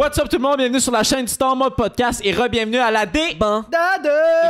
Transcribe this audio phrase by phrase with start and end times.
[0.00, 2.90] What's up tout le monde, bienvenue sur la chaîne Star Mode Podcast et re-bienvenue à
[2.90, 3.20] la D.
[3.38, 3.62] Bon.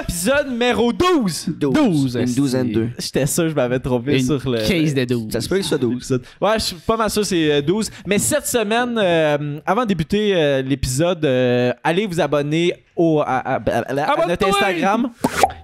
[0.03, 1.47] Épisode numéro 12.
[1.59, 2.17] 12.
[2.23, 2.91] Une douzaine d'eux.
[2.97, 4.59] J'étais sûr que je m'avais trompé Une sur le...
[4.59, 5.33] case de 12.
[5.33, 6.21] Ça se peut que ce soit 12.
[6.41, 7.91] Ouais, je suis pas mal sûr que c'est euh, 12.
[8.07, 13.25] Mais cette semaine, euh, avant de débuter euh, l'épisode, euh, allez vous abonner au, à,
[13.25, 14.27] à- à- à- à Abonne-toi!
[14.29, 15.11] notre Instagram.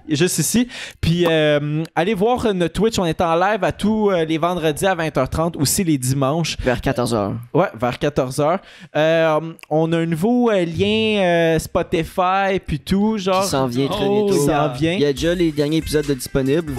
[0.09, 0.67] Juste ici.
[1.01, 2.97] Puis euh, allez voir notre Twitch.
[2.99, 6.57] On est en live à tous euh, les vendredis à 20h30, aussi les dimanches.
[6.61, 7.33] Vers 14h.
[7.53, 8.59] Ouais, vers 14h.
[8.95, 13.43] Euh, on a un nouveau euh, lien euh, Spotify puis tout, genre.
[13.43, 14.33] Qui s'en vient très Oh, bientôt.
[14.33, 16.73] qui s'en Il y a déjà les derniers épisodes de disponibles.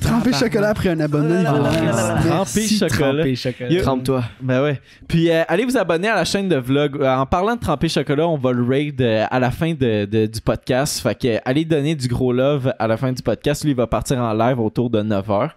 [0.00, 1.42] Trempé chocolat après un abonnement.
[1.42, 2.18] là.
[2.26, 3.24] Trempé chocolat.
[3.34, 3.80] Trempé.
[3.82, 4.24] Trempe-toi.
[4.40, 4.80] Ben ouais.
[5.08, 6.96] Puis euh, allez vous abonner à la chaîne de vlog.
[7.00, 10.04] Euh, en parlant de tremper chocolat, on va le raid euh, à la fin de,
[10.04, 11.00] de- du podcast.
[11.00, 13.64] Fait que allez donner du gros love à la fin du podcast.
[13.64, 15.50] Lui, il va partir en live autour de 9h.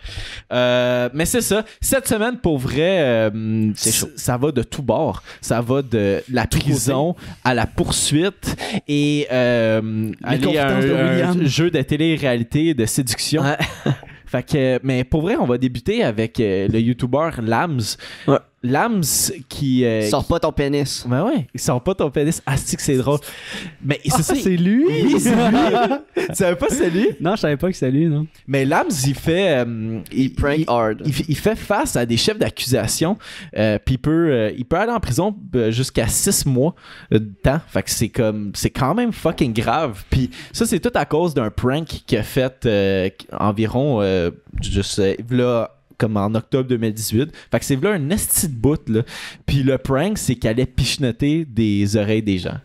[0.53, 1.63] Euh, mais c'est ça.
[1.81, 4.07] Cette semaine, pour vrai, euh, chaud.
[4.15, 5.23] Ça va de tout bord.
[5.41, 8.55] Ça va de la prison à la poursuite
[8.87, 13.41] et euh, aller à un jeu de télé-réalité de séduction.
[13.43, 13.57] Ouais.
[14.83, 17.81] Mais pour vrai, on va débuter avec euh, le YouTuber Lams.
[18.65, 19.03] Lams
[19.49, 19.85] qui.
[19.85, 21.05] euh, Sors pas ton pénis.
[21.07, 22.41] Ben ouais, il sort pas ton pénis.
[22.45, 23.19] Asti que c'est drôle?
[23.83, 24.33] Mais c'est ça.
[24.35, 24.85] Ah, c'est lui?
[24.87, 25.57] Oui, c'est lui.
[26.29, 27.07] tu savais pas c'est lui?
[27.21, 28.27] Non, je savais pas que c'était lui, non.
[28.47, 29.63] Mais Lams, il fait.
[29.65, 31.01] euh, Il prank hard.
[31.05, 33.17] il, il fait face à des chefs d'accusation,
[33.57, 35.35] euh, puis il peut, euh, il peut aller en prison
[35.69, 36.75] jusqu'à six mois
[37.11, 37.59] de temps.
[37.67, 40.03] Fait que c'est comme, c'est quand même fucking grave.
[40.09, 44.81] Puis ça, c'est tout à cause d'un prank qu'il a fait euh, environ, euh, je
[44.81, 47.31] sais, là comme en octobre 2018.
[47.51, 49.01] Fait que c'est là un esti de bout, là.
[49.45, 52.57] Puis le prank, c'est qu'il allait pichenoter des oreilles des gens.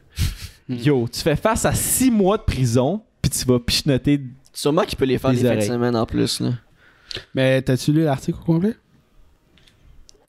[0.69, 4.21] Yo, tu fais face à six mois de prison, puis tu vas pichenoter...
[4.53, 5.69] Sûrement qu'il peut les faire Des des fins de oreilles.
[5.69, 6.41] semaine en plus.
[6.41, 6.51] Là.
[7.35, 8.75] Mais t'as-tu lu l'article au complet?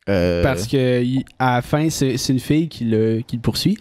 [0.10, 1.04] Euh, Parce que
[1.40, 3.78] à la fin, c'est c'est une fille qui le, qui le poursuit.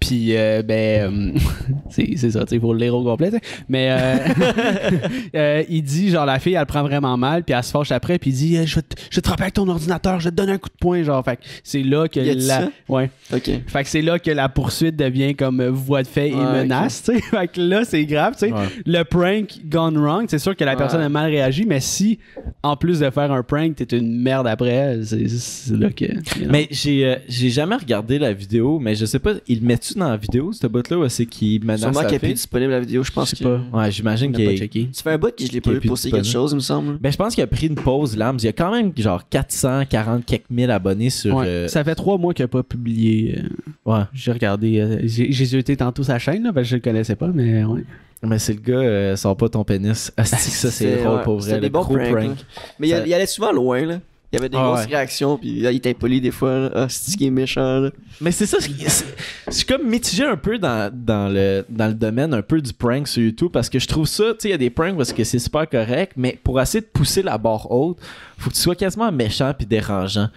[0.00, 1.38] Puis, euh, ben, euh,
[1.90, 3.30] c'est c'est ça, tu sais, faut le lire au complet.
[3.68, 4.16] Mais euh,
[5.36, 8.18] euh, il dit, genre, la fille, elle prend vraiment mal, puis elle se fâche après,
[8.18, 10.24] puis il dit, Eh, je vais te, je vais te frapper avec ton ordinateur, je
[10.24, 11.24] vais te donner un coup de poing, genre.
[11.24, 12.40] Fait que c'est là que la.
[12.40, 12.68] ça?
[12.88, 13.10] Ouais.
[13.32, 13.50] Ok.
[13.66, 17.02] Fait que c'est là que la poursuite devient comme voie de fait et Ouais, menace,
[17.04, 17.20] tu sais.
[17.30, 18.52] Fait que là, c'est grave, tu sais.
[18.52, 18.66] Ouais.
[18.84, 20.76] Le prank gone wrong, c'est sûr que la Ouais.
[20.78, 22.18] personne a mal réagi, mais si,
[22.62, 25.28] en plus de faire un prank, t'es une merde après, c'est
[25.68, 26.04] c'est là que.
[26.04, 26.10] you
[26.42, 26.48] know.
[26.50, 29.94] Mais j'ai euh, j'ai jamais regardé la vidéo, mais je sais pas, il le met-tu
[29.94, 32.80] dans la vidéo, ce bot-là, ou c'est qu'il menace Sûrement qu'il est plus disponible la
[32.80, 33.48] vidéo, je pense Je sais que.
[33.70, 33.78] pas.
[33.78, 34.88] Ouais, j'imagine qu'il est-.
[34.92, 36.98] Ça fait un bout que je l'ai pas vu poster quelque chose, il me semble.
[36.98, 38.36] Ben, je pense qu'il a pris une pause, Lams.
[38.40, 41.36] Il y a quand même genre 440 quelques mille abonnés sur...
[41.36, 41.46] Ouais.
[41.46, 43.38] euh, Ça fait trois mois qu'il a pas publié.
[43.38, 43.48] euh,
[43.92, 44.02] Ouais.
[44.12, 47.28] J'ai regardé, euh, j'ai j'ai tantôt sa chaîne, là, parce que je le connaissais pas,
[47.28, 47.84] mais ouais.
[48.24, 50.12] Mais c'est le gars, euh, sort pas ton pénis.
[50.16, 51.54] Asti ça, c'est C'est- drôle ouais, pour vrai.
[51.54, 52.36] des Le bons pranks, prank.
[52.78, 53.98] Mais Ça- il allait souvent loin, là.
[54.32, 54.86] Il y avait des Ah grosses ouais.
[54.96, 56.70] réactions, puis là, il était impoli des fois.
[56.74, 57.90] Ah, c'est qui est méchant, là?
[58.20, 59.04] Mais c'est ça, c'est- c'est-
[59.46, 62.72] je suis comme mitigé un peu dans, dans, le, dans le domaine un peu du
[62.72, 64.96] prank sur YouTube parce que je trouve ça, tu sais, il y a des pranks
[64.96, 67.98] parce que c'est super correct, mais pour essayer de pousser la barre haute,
[68.38, 70.28] faut que tu sois quasiment méchant puis dérangeant.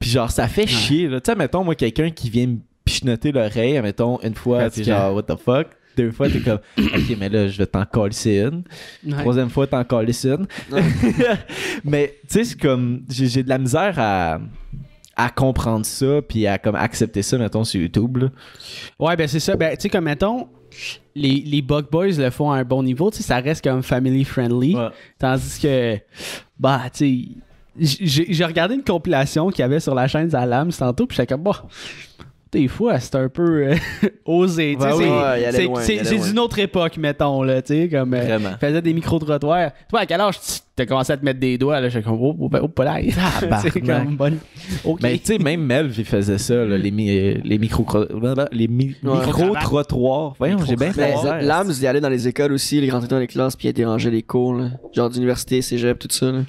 [0.00, 1.20] Puis genre, ça fait chier, là.
[1.20, 4.96] Tu sais, mettons, moi, quelqu'un qui vient me pichenoter l'oreille, mettons, une fois, Fatigant.
[4.96, 5.68] genre, what the fuck?
[5.96, 8.64] Deux fois, t'es comme, ok, mais là, je vais t'en coller une.
[9.18, 10.46] Troisième fois, t'en coller une.
[11.84, 14.40] Mais, tu sais, c'est comme, j'ai j'ai de la misère à
[15.16, 18.28] à comprendre ça puis à comme accepter ça mettons sur YouTube là.
[18.98, 19.56] Ouais, ben c'est ça.
[19.56, 20.48] Ben, tu sais, comme mettons,
[21.14, 23.82] les, les Bug Boys le font à un bon niveau, tu sais, ça reste comme
[23.82, 24.74] family friendly.
[24.74, 24.88] Ouais.
[25.18, 25.98] Tandis que,
[26.58, 27.34] bah, tu
[27.78, 31.16] sais, j'ai j'ai regardé une compilation qu'il y avait sur la chaîne Zalam tantôt, puis
[31.16, 31.64] j'étais comme, bah,
[32.54, 33.74] des fois, c'est un peu euh,
[34.24, 34.76] osé.
[34.80, 38.14] c'est- ouais, d'une autre époque, mettons, là, tu sais, comme.
[38.14, 38.50] euh, Vraiment.
[38.60, 39.72] faisait des micro-trottoirs.
[39.88, 41.88] Toi, à quel âge tu t'as commencé à te mettre des doigts, là?
[41.88, 42.96] J'étais comme, oh, oh, oh, pas là.
[43.62, 44.38] C'est comme, bon.
[44.84, 45.00] Ok.
[45.02, 47.86] Mais tu sais même Melv il faisait ça là, les mi- les micro
[48.50, 49.26] les mi- Ouais.
[49.26, 50.34] micro trottoirs.
[50.38, 51.42] Voyons, j'ai bien Mais fait.
[51.42, 54.10] Lams, il allait dans les écoles aussi, il rentrait dans les classes, puis il dérangeait
[54.10, 54.70] les cours, là.
[54.92, 56.40] Genre d'université, cégep, tout ça, là.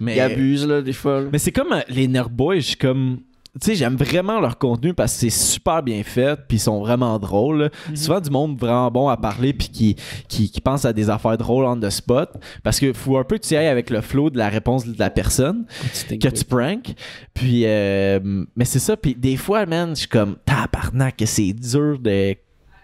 [0.00, 1.20] mais Il abuse, là, des fois.
[1.20, 1.28] là.
[1.32, 3.18] mais c'est comme euh, les Nerd Boys, je suis comme
[3.58, 6.78] tu sais, j'aime vraiment leur contenu parce que c'est super bien fait, puis ils sont
[6.80, 7.62] vraiment drôles.
[7.62, 7.70] là.
[7.96, 9.96] Souvent du monde vraiment bon à parler, puis qui,
[10.28, 12.30] qui, qui pense à des affaires drôles on the spot.
[12.62, 14.96] Parce que faut un peu que tu ailles avec le flow de la réponse de
[14.96, 15.66] la personne.
[16.08, 16.94] que tu prank.
[17.34, 18.20] Puis, euh,
[18.54, 18.96] mais c'est ça.
[18.96, 22.36] Puis des fois, man, je suis comme, tabarnak, que c'est dur de,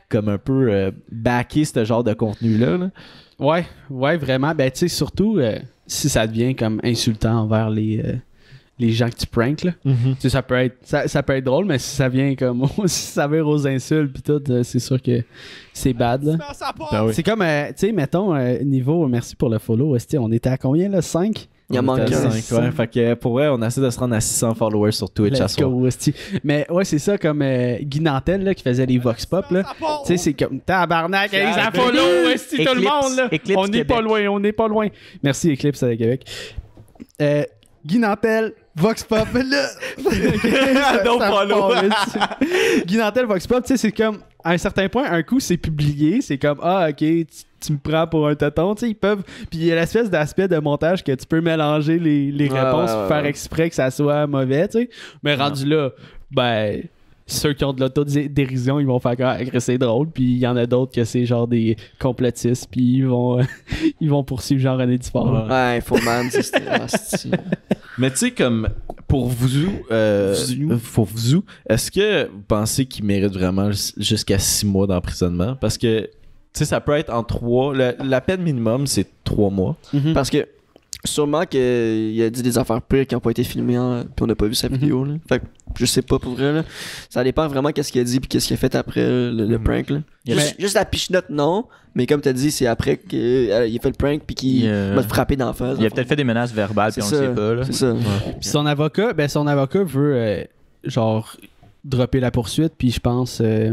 [0.09, 2.77] comme un peu, euh, backer ce genre de contenu-là.
[2.77, 2.91] là.
[3.39, 4.53] Ouais, ouais, vraiment.
[4.53, 8.03] Ben, tu sais, surtout euh, si ça devient comme insultant envers les,
[8.79, 9.73] les gens que tu pranks, là.
[9.85, 9.91] Tu
[10.21, 13.07] sais, ça peut être, ça, ça peut être drôle, mais si ça vient comme, si
[13.07, 15.23] ça vient aux insultes pis tout, euh, c'est sûr que
[15.73, 16.37] c'est bad, là.
[16.91, 17.13] Ben oui.
[17.15, 20.51] C'est comme, euh, tu sais, mettons, euh, niveau, merci pour le follow, esti, on était
[20.51, 21.01] à combien, là?
[21.03, 21.49] 5?
[21.69, 22.31] Il en manque était à un.
[22.31, 22.71] cinq, ouais.
[22.71, 25.49] Fait que pour vrai, on essaie de se rendre à 600 followers sur Twitch à.
[26.45, 29.51] Mais ouais, c'est ça comme euh, Guy Nantel là, qui faisait les Vox Pop.
[29.51, 29.65] là.
[29.65, 33.17] Tu sais, c'est comme tabarnak, hey, ça follow, esti, tout le Eclipse- monde.
[33.17, 33.29] Là.
[33.33, 34.87] Eclipse on n'est pas loin, on n'est pas loin.
[35.25, 36.25] Merci, Eclipse à Québec.
[37.21, 37.43] Euh,
[37.85, 39.69] Guy Nantel, Vox Pop, là.
[39.99, 41.73] Ça follow.
[42.85, 45.57] Guy Nantel, Vox Pop, tu sais, c'est comme, à un certain point, un coup, c'est
[45.57, 47.25] publié, c'est comme, ah, ok, tu,
[47.59, 49.23] tu me prends pour un tonton, tu sais, ils peuvent.
[49.51, 52.91] Puis il y a l'espèce d'aspect de montage que tu peux mélanger les, les réponses,
[52.91, 54.91] ouais, ouais, faire exprès que ça soit mauvais, tu sais.
[55.23, 55.91] Mais rendu là,
[56.31, 56.83] ben.
[57.29, 60.09] Ceux qui ont de l'autodérision, ils vont faire comme, Ah, c'est drôle.
[60.11, 62.69] Puis il y en a d'autres que c'est genre des complotistes.
[62.71, 63.41] Puis ils vont,
[64.01, 65.33] ils vont poursuivre Jean-René Dufort.
[65.33, 65.49] Ouais.
[65.53, 67.29] Ouais, Infoman, c'est ah, c'est-
[67.99, 68.69] Mais tu sais, comme
[69.09, 69.49] pour vous,
[69.91, 70.79] euh, Vous.
[70.95, 75.57] pour vous, est-ce que vous pensez qu'il mérite vraiment jus- jusqu'à 6 mois d'emprisonnement?
[75.57, 76.09] Parce que, tu
[76.53, 77.75] sais, ça peut être en 3.
[77.75, 79.77] La, la peine minimum, c'est 3 mois.
[79.93, 80.13] Mhm.
[80.15, 80.47] Parce que
[81.07, 84.27] sûrement qu'il a dit des affaires pires qui n'ont pas été filmées hein, puis on
[84.27, 85.05] n'a pas vu sa vidéo.
[85.05, 85.15] là.
[85.29, 85.45] Fait que
[85.79, 86.53] je sais pas pour vrai.
[86.53, 86.65] Là.
[87.11, 89.47] Ça dépend vraiment qu'est-ce qu'il a dit puis qu'est-ce qu'il a fait après euh, le,
[89.47, 89.91] le prank.
[89.91, 89.99] Là.
[90.27, 91.65] Y a- Juste, juste la pichenote, non.
[91.95, 94.69] Mais comme tu as dit, c'est après qu'il a fait le prank puis qu'il Il,
[94.69, 95.79] euh, m'a frappé d'en face.
[95.81, 97.31] Il a peut-être fait des menaces verbales, puis C'est on le ça.
[97.31, 97.55] sait pas.
[97.55, 97.65] Là.
[97.65, 97.95] C'est ça.
[98.41, 100.45] Puis son avocat, ben son avocat veut euh,
[100.85, 101.37] genre
[101.85, 103.73] dropper la poursuite, puis je pense euh,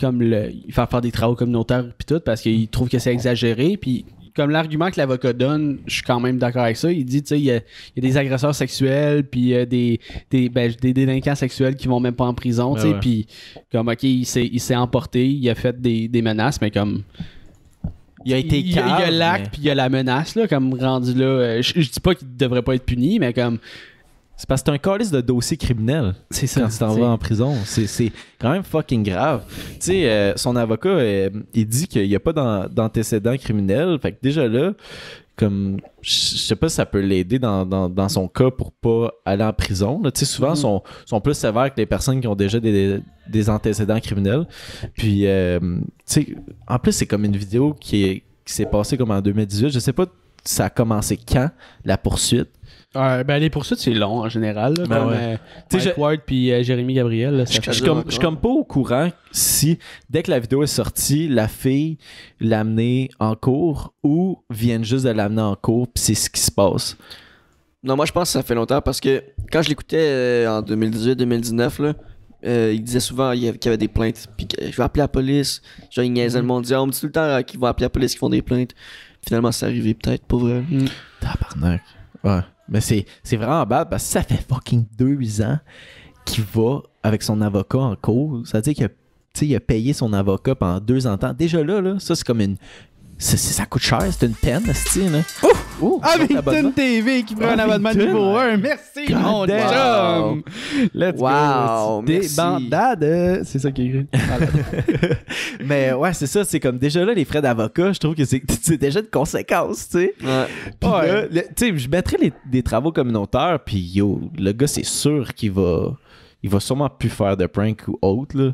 [0.00, 3.76] comme le faire faire des travaux communautaires puis tout parce qu'il trouve que c'est exagéré,
[3.80, 4.04] puis
[4.38, 6.90] comme l'argument que l'avocat donne, je suis quand même d'accord avec ça.
[6.92, 7.56] Il dit, tu sais, il y, a-
[7.96, 9.98] il y a des agresseurs sexuels, puis euh, des,
[10.30, 13.26] des, ben, des délinquants sexuels qui vont même pas en prison, tu sais, puis
[13.72, 17.02] comme, ok, il s'est, il s'est emporté, il a fait des, des menaces, mais comme...
[18.24, 19.70] Il a été il, y a- il y a calme, l'acte, mais- puis il y
[19.70, 21.24] a la menace, là, comme rendu là.
[21.24, 23.58] euh, je, je dis pas qu'il devrait pas être puni, mais comme...
[24.38, 26.60] C'est parce que c'est un calice de dossier criminel C'est ça.
[26.62, 27.54] quand tu t'en vas en prison.
[27.64, 29.42] C'est quand même fucking grave.
[29.48, 33.98] Tu sais, euh, son avocat, euh, il dit qu'il n'y a pas d'an- d'antécédent criminel.
[34.00, 34.72] Fait que déjà là,
[35.34, 39.12] comme, je sais pas si ça peut l'aider dans, dans, dans son cas pour pas
[39.24, 40.00] aller en prison.
[40.02, 40.10] là.
[40.12, 40.56] Tu sais, souvent, Mhm.
[40.56, 44.46] sont, sont plus sévères que les personnes qui ont déjà des, des antécédents criminels.
[44.96, 46.26] Puis, euh, tu sais,
[46.68, 49.70] en plus, c'est comme une vidéo qui est- qui s'est passée comme en 2018.
[49.70, 50.06] Je sais pas
[50.44, 51.50] ça a commencé quand,
[51.84, 52.48] la poursuite?
[52.94, 54.74] Ben les poursuites, c'est long en général.
[54.76, 55.16] Là, Ben comme ouais.
[55.18, 55.36] euh,
[55.70, 57.36] Tu sais, Mike je- Ward puis euh, Jérémy Gabriel.
[57.36, 58.04] là, ça Je, suis comme, encore.
[58.06, 61.98] je suis comme pas au courant si, dès que la vidéo est sortie, la fille
[62.40, 66.40] l'a amenée en cours ou viennent juste de l'amener en cours, puis c'est ce qui
[66.40, 66.96] se passe.
[67.82, 70.62] Non, moi je pense que ça fait longtemps parce que quand je l'écoutais euh, en
[70.62, 71.94] 2018-2019, là,
[72.46, 74.26] euh, il disait souvent qu'il y avait- des plaintes.
[74.36, 75.60] Puis que je vais appeler la police.
[75.90, 76.60] Genre, il niaisait le monde.
[76.62, 78.18] Il disait, on me dit tout le temps euh, qu'ils vont appeler la police, qu'ils
[78.20, 78.70] font des plaintes.
[79.26, 80.62] Finalement, c'est arrivé peut-être, pour vrai.
[80.68, 80.84] Mm.
[81.20, 81.82] Tabarnak.
[82.24, 82.40] Ouais.
[82.68, 85.58] Mais c'est, c'est vraiment bad parce que ça fait fucking deux ans
[86.24, 88.46] qu'il va avec son avocat en cours.
[88.46, 88.88] Ça veut dire qu'il a,
[89.40, 91.16] il a payé son avocat pendant deux ans.
[91.38, 92.56] Déjà là, là ça c'est comme une.
[93.16, 95.20] c'est- ça coûte cher, c'est une peine, c'est là.
[95.80, 98.56] Oh, Abington TV qui prend un abonnement niveau 1.
[98.56, 100.42] Merci, God mon chum.
[100.94, 102.02] Let's Wow, go.
[102.06, 103.42] Des bandades.
[103.44, 104.06] C'est ça qui est écrit.
[105.64, 108.42] Mais ouais, c'est ça, c'est comme déjà là, les frais d'avocat, je trouve que c'est,
[108.78, 110.14] déjà une conséquence, tu sais.
[110.22, 110.46] Ouais.
[110.80, 111.06] Puis Ouais.
[111.06, 114.84] là, le- tu sais, je mettrais les- des travaux communautaires, puis yo, le gars, c'est
[114.84, 115.92] sûr qu'il va.
[116.42, 118.52] Il va sûrement plus faire de prank ou autre, là.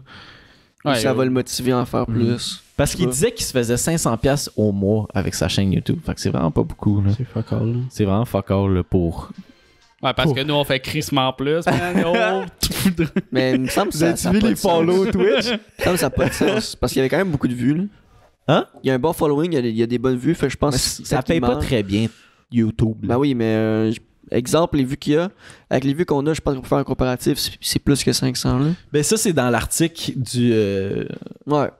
[0.87, 2.15] Ouais, ça euh, va le motiver à en faire Mhm.
[2.17, 2.63] plus.
[2.77, 6.01] Parce qu'il disait qu'il se faisait 500$ au mois avec sa chaîne YouTube.
[6.05, 7.11] Fait que c'est vraiment pas beaucoup, là.
[7.17, 7.73] C'est fuck all.
[7.73, 7.79] là.
[7.91, 9.31] C'est vraiment fuck all, là, pour.
[10.03, 10.35] Ouais, parce Oh.
[10.35, 11.65] que nous, on fait crissement plus.
[11.67, 12.03] man.
[12.07, 12.43] Oh,
[13.33, 14.85] Mais il me semble que ça, ça a pas de sens.
[15.13, 15.47] Twitch?
[15.47, 16.77] Il me semble que ça n'a pas de sens.
[16.77, 17.75] Parce qu'il y avait quand même beaucoup de vues.
[17.75, 17.85] Là.
[18.49, 18.67] Hein?
[18.83, 20.35] Il y a un bon following, il y a, il y a des bonnes vues.
[20.35, 22.09] Fait que je pense Mais que ça paye pas très bien
[22.53, 22.97] YouTube.
[23.03, 23.15] là.
[23.15, 23.93] Ben oui, mais euh,
[24.31, 25.31] exemple, les vues qu'il y a,
[25.71, 28.05] avec les vues qu'on a, je pense qu'on peut faire un comparatif, c'est- c'est plus
[28.05, 28.67] que 500 là.
[28.93, 31.07] Ben ça, c'est dans l'article du, euh,
[31.47, 31.71] Ouais.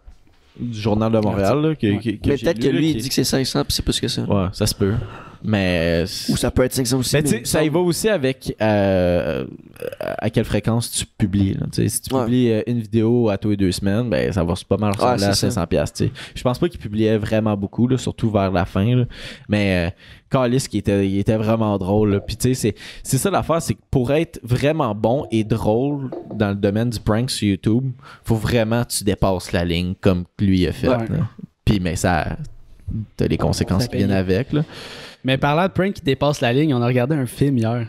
[0.59, 1.87] Du Journal de Montréal, là, que
[2.29, 4.23] mais peut-être que lui, qui- il dit que c'est 500 puis c'est plus que ça.
[4.23, 4.95] Ouais, ça se peut.
[5.47, 6.05] Mais.
[6.31, 7.15] Ou ça peut être 500 aussi.
[7.17, 9.45] Mais mais tu sais, il me ça y va aussi avec euh,
[10.01, 11.53] à quelle fréquence tu publies.
[11.55, 11.67] là.
[11.71, 14.79] Si tu publies euh, une vidéo à tous les deux semaines, ben, ça va pas
[14.79, 15.49] mal ressembler à ça.
[15.49, 15.67] 500$.
[15.67, 16.13] piastres, tu sais.
[16.35, 18.97] Je pense pas qu'il publiait vraiment beaucoup, là, surtout vers la fin.
[18.97, 19.05] là.
[19.49, 19.91] Mais euh,
[20.31, 22.13] Carlis, qui était, il était vraiment drôle.
[22.15, 22.21] là.
[22.21, 26.11] Puis tu sais, c'est- c'est ça l'affaire, c'est que pour être vraiment bon et drôle
[26.35, 27.91] dans le domaine du prank sur YouTube,
[28.25, 30.89] faut vraiment que tu dépasses la ligne comme lui a fait.
[31.67, 32.37] Puis mais ça.
[33.17, 34.53] T'as les conséquences qui viennent avec.
[34.53, 34.63] Là.
[35.25, 37.87] Mais parlant de prank qui dépasse la ligne, on a regardé un film hier.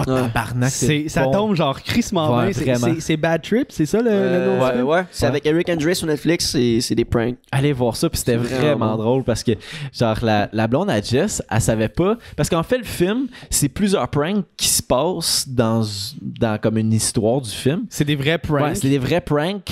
[0.00, 1.30] Oh, tabarnak, C'est, ça bon.
[1.32, 2.52] tombe genre crissement Ouais, bien.
[2.52, 2.94] C'est, vraiment.
[2.94, 4.84] c'est- c'est Bad Trip, c'est ça le, le Euh, nom ouais, film?
[4.86, 5.04] ouais.
[5.10, 5.30] C'est Ouais.
[5.30, 7.36] avec Eric Andre sur Netflix, c'est c'est des pranks.
[7.52, 9.02] Allez voir ça, puis c'était vraiment, bon.
[9.02, 9.52] drôle parce que,
[9.92, 12.16] genre, la, la blonde à Jess, elle savait pas.
[12.36, 15.82] Parce qu'en fait, le film, c'est plusieurs pranks qui se passent dans,
[16.20, 17.84] dans comme une histoire du film.
[17.90, 18.60] C'est des vrais pranks.
[18.62, 19.64] Ouais, c'est des vrais pranks.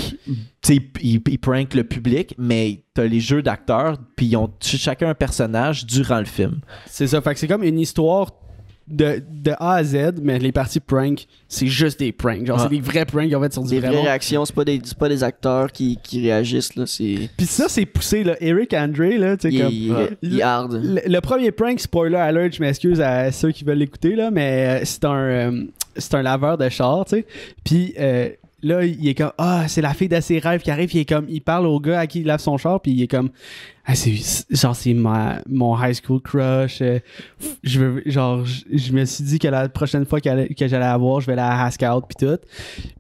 [0.64, 4.48] Tu sais, ils, ils prankent le public, mais t'as les jeux d'acteurs, puis ils ont
[4.60, 6.60] ch- chacun un personnage durant le film.
[6.86, 7.20] C'est ça.
[7.20, 8.30] Fait que c'est comme une histoire
[8.92, 12.46] de, de A à Z, mais les parties prank, c'est juste des pranks.
[12.46, 12.62] Genre, Ouais.
[12.64, 14.80] c'est des vrais pranks ont fait sur du Des vrai vraies réactions, c'est pas des,
[14.84, 16.84] c'est pas des acteurs qui, qui réagissent, là.
[16.87, 17.28] C'est.
[17.37, 18.37] Puis ça, c'est poussé, là.
[18.40, 19.72] Eric Andre, là, tu sais, comme.
[19.72, 20.11] il- Ouais.
[20.22, 20.72] il est hard.
[20.82, 24.80] Le, le premier prank, spoiler alert, je m'excuse à ceux qui veulent l'écouter, là, mais
[24.80, 25.64] euh, c'est un, euh,
[25.96, 27.26] c'est un laveur de char, tu sais.
[27.64, 28.28] Puis euh,
[28.62, 31.09] là, il est comme, ah, c'est la fille de ses rêves qui arrive, il est
[31.09, 33.31] comme, il parle au gars à qui il lave son char, puis il est comme,
[33.85, 34.14] ah, c'est,
[34.50, 36.81] genre, c'est mon high school crush.
[36.83, 37.00] euh,
[37.62, 41.21] je veux, genre, je, me suis dit que la prochaine fois que j'allais la voir,
[41.21, 42.38] je vais la ask out, puis tout.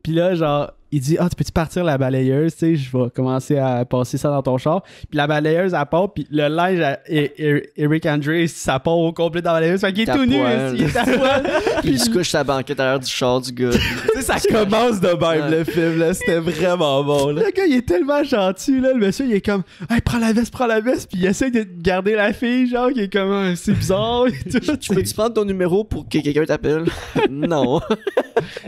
[0.02, 3.08] Puis là, genre, il dit, ah, tu peux-tu partir la balayeuse, tu sais, je vais
[3.10, 4.82] commencer à passer ça dans ton char.
[4.82, 8.98] Puis la balayeuse, elle part, puis le linge à E- E- Eric Andre, ça part
[8.98, 9.80] au complet dans la balayeuse.
[9.80, 10.36] Fait qu'il est tout nu,
[10.74, 11.42] il est à poil.
[11.82, 13.70] Puis il se couche sa banquette à l'arrière du char du gars.
[14.12, 16.12] Tu sais, ça commence de même, le film, là.
[16.12, 17.42] C'était vraiment bon, là.
[17.46, 18.92] Le gars, il est tellement gentil, là.
[18.92, 21.08] Le monsieur, il est comme, hey, prends la veste, prends la veste.
[21.10, 24.50] Puis il essaie de garder la fille, genre, qui est comme, Ah, c'est bizarre et
[24.50, 24.76] tout.
[24.76, 26.84] tu peux-tu prendre ton numéro pour que quelqu'un t'appelle?
[27.30, 27.80] non.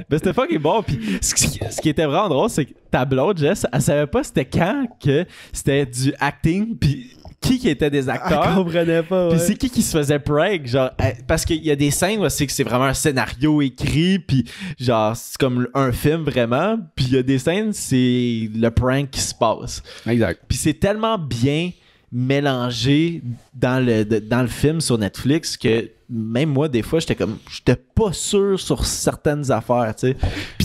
[0.08, 0.82] Ben, c'était fucking bon.
[0.82, 4.44] Puis ce qui était vraiment drôle, c'est que ta blonde, Jess, elle savait pas c'était
[4.44, 8.54] quand que c'était du acting, puis qui qui était des Elle acteurs.
[8.54, 11.76] comprenait pas, Puis c'est qui qui se faisait prank, genre, euh, parce qu'il y a
[11.76, 14.44] des scènes où c'est que c'est vraiment un scénario écrit, puis
[14.80, 19.10] genre, c'est comme un film vraiment, puis il y a des scènes, c'est le prank
[19.10, 19.82] qui se passe.
[20.06, 20.40] Exact.
[20.48, 21.70] Puis c'est tellement bien
[22.28, 23.22] mélangé
[23.54, 27.38] dans le, de- dans le film sur Netflix que même moi, des fois, j'étais comme,
[27.50, 30.16] j'étais pas sûr sur certaines affaires, tu sais.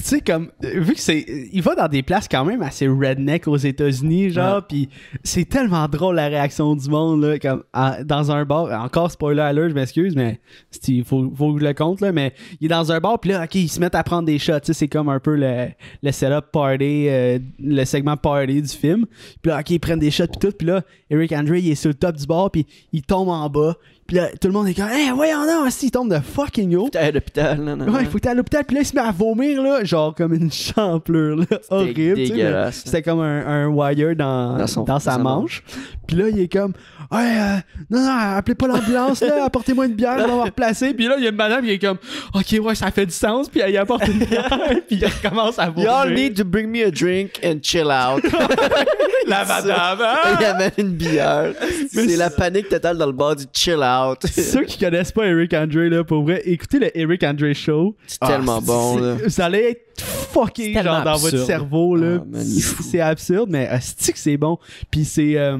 [0.09, 1.23] Tu sais comme euh, vu que c'est
[1.53, 4.89] il va dans des places quand même assez redneck aux États-Unis genre puis
[5.23, 9.41] c'est tellement drôle la réaction du monde là comme à- dans un bar encore spoiler
[9.41, 10.39] alert je m'excuse mais
[10.87, 13.29] il faut, faut que je le compte là mais il est dans un bar puis
[13.29, 15.35] là OK ils se mettent à prendre des shots tu sais c'est comme un peu
[15.35, 15.67] le,
[16.01, 19.05] le setup party euh, le segment party du film.
[19.43, 21.75] Puis là OK ils prennent des shots puis tout puis là Eric Andre il est
[21.75, 23.75] sur le top du bar puis il tombe en bas
[24.07, 26.75] puis là tout le monde est comme hey voyons non si il tombe de fucking
[26.75, 26.89] haut.
[26.89, 27.87] T'es à l'hôpital, non, non.
[27.93, 29.98] Ouais, il faut que à l'hôpital, puis là, il se met à vomir, là, genre
[30.15, 32.15] comme une champlure, là, horrible.
[32.15, 32.81] dégueulasse.
[32.85, 35.63] C'était comme un, un wire dans, Dans sa dans manche.
[36.07, 36.73] Puis là, il est comme,
[37.11, 37.57] ouais, euh,
[37.91, 40.93] non, non, appelez pas l'ambulance, là, apportez-moi une bière, on va replacer.
[40.93, 41.97] Puis là, il y a une madame, il est comme,
[42.33, 44.49] ok, ouais, ça fait du sens, puis elle y apporte une bière,
[44.87, 45.89] puis il recommence à vomir.
[45.91, 48.23] Y'all need to bring me a drink and chill out.
[49.27, 50.37] La madame, hein?
[50.39, 51.53] Il amène une bière.
[51.91, 54.25] C'est la panique totale dans le bar du chill out.
[54.25, 57.95] Ceux qui connaissent pas Eric Andre, là, pour vrai, écoutez le Eric Andre Show.
[58.07, 59.29] C'est tellement bon, C'est- là.
[59.29, 62.19] Ça allait être fucké C'est genre dans votre cerveau là.
[62.33, 62.37] Ah,
[62.81, 64.57] c'est absurde mais asti que c'est bon?
[64.91, 65.57] Puis c'est euh,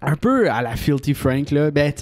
[0.00, 1.70] un peu à la Filthy Frank là.
[1.70, 1.92] Ben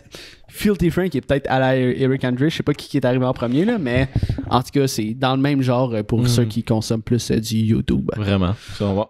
[0.52, 3.24] Filthy Frank est peut-être à la Eric Andre, je sais pas qui qui est arrivé
[3.24, 4.08] en premier là, mais
[4.50, 6.26] en tout cas c'est dans le même genre euh, pour Mm.
[6.28, 8.10] ceux qui consomment plus euh, du YouTube.
[8.16, 8.54] Vraiment.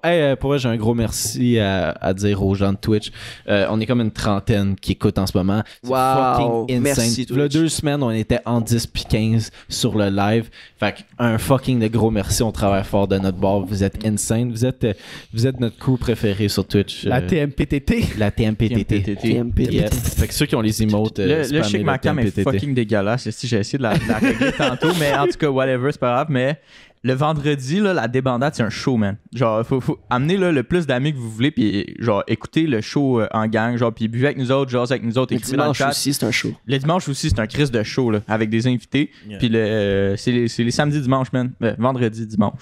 [0.04, 3.10] Hey, euh, pour vrai, j'ai un gros merci à, à dire aux gens de Twitch.
[3.48, 5.62] Euh, on est comme une trentaine qui écoutent en ce moment.
[5.84, 5.90] Wow.
[6.36, 6.82] fucking insane.
[6.82, 7.52] Merci, Il y a Twitch.
[7.52, 10.48] deux semaines, on était en 10 puis 15 sur le live.
[10.78, 12.42] Fait que un fucking de gros merci.
[12.42, 13.64] On travaille fort de notre bord.
[13.66, 14.50] Vous êtes insane.
[14.50, 14.92] Vous êtes, euh,
[15.32, 17.04] vous êtes notre crew préféré sur Twitch.
[17.04, 18.16] La TMPTT.
[18.18, 19.16] la TMPTT.
[19.16, 19.72] TMPTT.
[19.74, 19.90] Yeah.
[19.90, 22.74] Fait que ceux qui ont les emotes, euh, Le, le chic ma cam est fucking
[22.74, 23.30] dégueulasse.
[23.30, 26.00] Si j'ai essayé de la, de la régler tantôt, mais en tout cas, whatever, c'est
[26.00, 26.26] pas grave.
[26.30, 26.60] Mais
[27.02, 29.16] le vendredi, là, la débandade, c'est un show, man.
[29.34, 32.82] Genre, faut, faut amener là, le plus d'amis que vous voulez, puis genre, écoutez le
[32.82, 35.38] show euh, en gang, genre, puis buvez avec nous autres, genre, avec nous autres, Le
[35.38, 35.88] écrivez dans le dimanche chat.
[35.88, 36.50] aussi, c'est un show.
[36.66, 39.10] Le dimanche aussi, c'est un crise de show, là, avec des invités.
[39.26, 39.38] Yeah.
[39.38, 41.52] Puis le, euh, c'est les, c'est les samedis, dimanche, man.
[41.62, 42.52] Euh, vendredi, dimanche.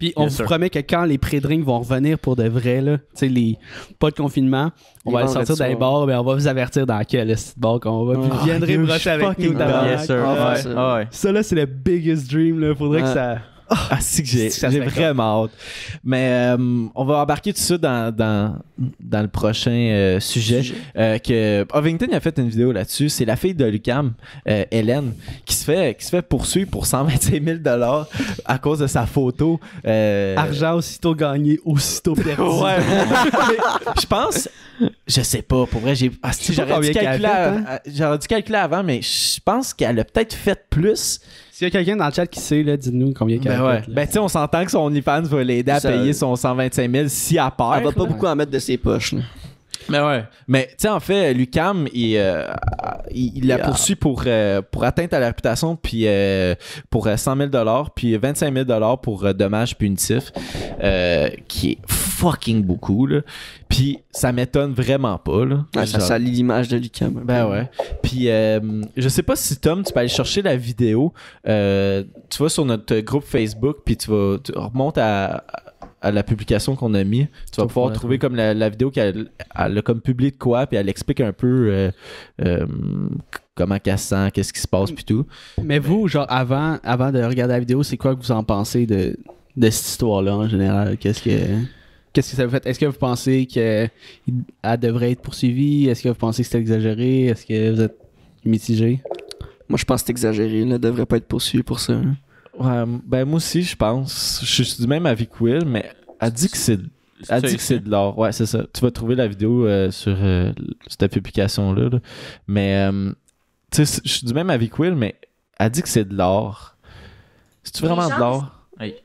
[0.00, 0.44] Puis on Yes, vous sir.
[0.46, 3.56] promet que quand les pré-drinks vont revenir pour de vrai, là, tu sais, les
[4.00, 4.72] pas de confinement,
[5.04, 5.78] on Les va le vendredis sortir soirs.
[5.78, 8.14] bars, mais on va vous avertir dans quel bar qu'on va.
[8.14, 9.52] Puis vous Ah, viendrez brosser avec nous.
[9.52, 10.10] Yes.
[10.10, 10.68] Ah, ça.
[10.76, 11.06] ah ouais.
[11.12, 12.58] Ça là, c'est le biggest dream.
[12.58, 12.74] Là.
[12.74, 13.36] Faudrait que Ouais.
[13.70, 13.76] Ça.
[13.90, 15.50] Ah, c'est que j'ai vraiment hâte.
[16.04, 18.56] Mais euh, on va embarquer tout ça dans, dans,
[19.00, 20.62] dans le prochain euh, sujet.
[20.62, 20.74] Sujet.
[20.96, 23.08] euh, que Ovington a fait une vidéo là-dessus.
[23.08, 24.12] C'est la fille de Lucam,
[24.46, 28.08] Hélène, qui se fait qui se fait poursuivre pour 125 000 dollars
[28.44, 29.58] à cause de sa photo.
[29.84, 32.42] Argent aussitôt gagné, aussitôt perdu.
[32.56, 32.76] Ouais.
[34.00, 34.48] Je pense,
[35.06, 35.66] je sais pas.
[35.66, 36.10] Pour vrai, j'ai.
[36.22, 37.78] ah, j'aurais dû calculer, fait, hein?
[37.86, 41.20] j'aurais dû calculer avant, mais je pense qu'elle a peut-être fait plus.
[41.58, 43.66] S'il y a quelqu'un dans le chat qui sait, là, dites-nous combien qu'elle Ben a
[43.66, 43.80] ouais.
[43.82, 43.90] fait.
[43.90, 46.90] Ben tu sais, on s'entend que son OnlyFans va l'aider à Ça- payer son 125
[46.90, 47.78] 000 si elle perd.
[47.78, 48.06] Elle va pas là.
[48.10, 49.12] beaucoup en mettre de ses poches.
[49.12, 49.20] là.
[49.88, 50.24] Mais ouais.
[50.48, 52.46] Mais tu sais, en fait, Lucam, il, euh,
[53.12, 53.64] il, il la Yeah.
[53.64, 56.54] poursuit pour, euh, pour atteinte à la réputation, puis euh,
[56.90, 57.50] pour euh, 100 000
[57.94, 60.32] puis 25 000 pour dommages punitifs,
[61.48, 63.20] qui est fucking beaucoup, là.
[63.68, 65.64] Puis ça m'étonne vraiment pas, là.
[65.74, 67.12] Ouais, ça salit l'image de Lucam.
[67.24, 67.70] ben ouais.
[68.02, 71.12] Puis je sais pas si Tom, tu peux aller chercher la vidéo.
[71.44, 75.44] Tu vas sur notre groupe Facebook, puis tu vas tu remontes à,
[75.75, 75.75] à
[76.10, 79.78] la publication qu'on a mis, tu vas pouvoir trouver comme la, la vidéo qu'elle elle
[79.78, 81.90] a comme publié de quoi, puis elle explique un peu euh,
[82.44, 82.66] euh,
[83.54, 85.26] comment qu'elle se sent, qu'est-ce qui se passe, puis tout.
[85.62, 88.86] Mais vous, genre, avant, avant de regarder la vidéo, c'est quoi que vous en pensez
[88.86, 89.16] de,
[89.56, 90.96] de cette histoire-là en général?
[90.98, 91.30] Qu'est-ce que.
[92.12, 92.64] Qu'est-ce que ça vous fait?
[92.66, 93.90] Est-ce que vous pensez qu'elle
[94.80, 95.86] devrait être poursuivie?
[95.88, 97.26] Est-ce que vous pensez que c'est exagéré?
[97.26, 97.98] Est-ce que vous êtes
[98.44, 99.02] mitigé?
[99.68, 100.64] Moi, je pense que c'est exagéré.
[100.64, 101.92] Là, devrait pas être poursuivi pour ça.
[101.92, 102.16] hein.
[102.58, 104.40] Ouais, ben moi aussi, je pense.
[104.44, 106.78] Je suis du même avis que Will, mais elle dit que c'est
[107.30, 108.16] elle dit que c'est de l'art.
[108.18, 108.64] Ouais, c'est ça.
[108.74, 110.52] Tu vas trouver la vidéo euh, sur euh,
[110.86, 111.88] cette publication-là.
[111.88, 111.98] là.
[112.46, 113.10] Mais, euh,
[113.70, 115.14] tu sais, je suis du même avis que Will, mais
[115.58, 116.76] elle dit que c'est de l'art.
[117.62, 118.82] C'est-tu vraiment de?
[118.84, 118.96] Hey.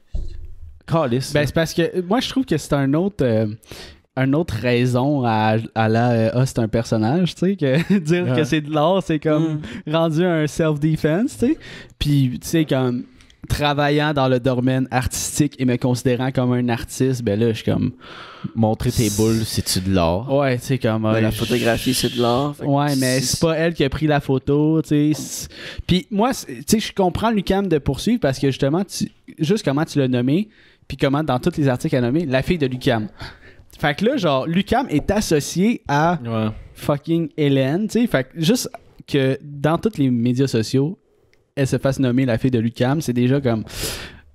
[0.86, 1.32] Calice.
[1.34, 3.24] Ben, c'est parce que moi, je trouve que c'est un autre.
[3.24, 3.48] euh,
[4.18, 8.26] une autre raison à, à la euh, ah, c'est un personnage, tu sais, que dire
[8.26, 8.36] Ouais.
[8.36, 11.58] que c'est de l'art, c'est comme rendu un self-defense, tu sais.
[11.98, 13.06] Puis, tu sais, comme
[13.50, 17.66] travaillant dans le domaine artistique et me considérant comme un artiste, ben là, je suis
[17.66, 17.92] comme,
[18.56, 20.32] Montrer tes boules, c'est-tu de l'art?
[20.34, 21.06] ouais, tu sais, comme.
[21.06, 22.56] Ouais, ouais, la photographie, c'est de l'art.
[22.64, 25.48] Ouais, mais c'est pas elle qui a pris la photo, tu sais.
[25.86, 29.86] Puis moi, tu sais, je comprends Lucam de poursuivre parce que justement, tu- juste comment
[29.86, 30.50] tu l'as nommé,
[30.88, 33.10] puis comment dans tous les articles a nommé, la fille de Lucam.
[33.80, 36.50] Fait que là, genre, Lucam est associé à Ouais.
[36.74, 38.08] fucking Hélène, tu sais.
[38.08, 38.70] Fait que juste
[39.08, 40.98] que dans tous les médias sociaux,
[41.56, 43.64] elle se fasse nommer la fille de Lucam, c'est déjà comme.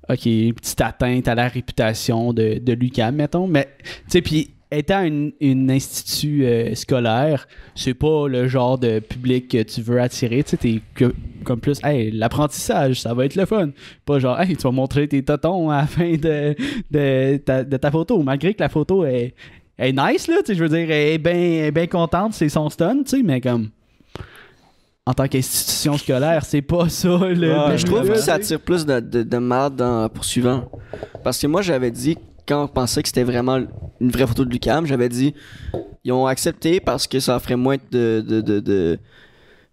[0.08, 3.48] OK, petite atteinte à la réputation de, de Lucam, mettons.
[3.48, 8.98] Mais, tu sais, puis étant une, une institut euh, scolaire, c'est pas le genre de
[9.00, 10.42] public que tu veux attirer.
[10.44, 10.80] Tu sais, t'es
[11.44, 13.70] comme plus, hey, l'apprentissage, ça va être le fun.
[14.04, 16.54] Pas genre, hey, tu vas montrer tes totons à la fin de,
[16.90, 19.34] de, ta, de ta photo, malgré que la photo est,
[19.78, 20.36] est nice, là.
[20.38, 23.22] Tu sais, je veux dire, elle est bien bien contente, c'est son stun, tu sais,
[23.22, 23.70] mais comme.
[25.08, 27.52] En tant qu'institution scolaire, c'est pas ça le.
[27.52, 30.68] Ouais, Mais je trouve que ça attire plus de, de, de marde dans poursuivant.
[31.22, 33.60] Parce que moi, j'avais dit, quand on pensait que c'était vraiment
[34.00, 35.32] une vraie photo de Lucam, j'avais dit,
[36.04, 38.98] ils ont accepté parce que ça ferait moins de, de, de, de-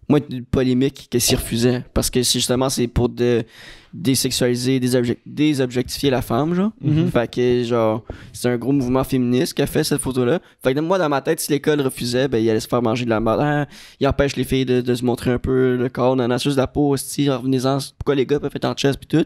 [0.08, 1.84] moins de polémique que s'ils refusaient.
[1.94, 3.44] Parce que justement, c'est pour de,
[3.92, 6.72] désexualiser, désobjec- désobjectifier la femme, genre.
[6.80, 7.10] Mhm.
[7.10, 10.40] Fait que, genre, c'est un gros mouvement féministe qui a fait cette photo-là.
[10.62, 13.04] Fait que moi, dans ma tête, si l'école refusait, ben, il allait se faire manger
[13.04, 13.40] de la merde.
[13.42, 13.66] Ah,
[14.00, 16.56] il empêche les filles de, de se montrer un peu le corps, dans la juste
[16.56, 19.24] la peau, si revenez-en, pourquoi les gars peuvent être en chest pis tout.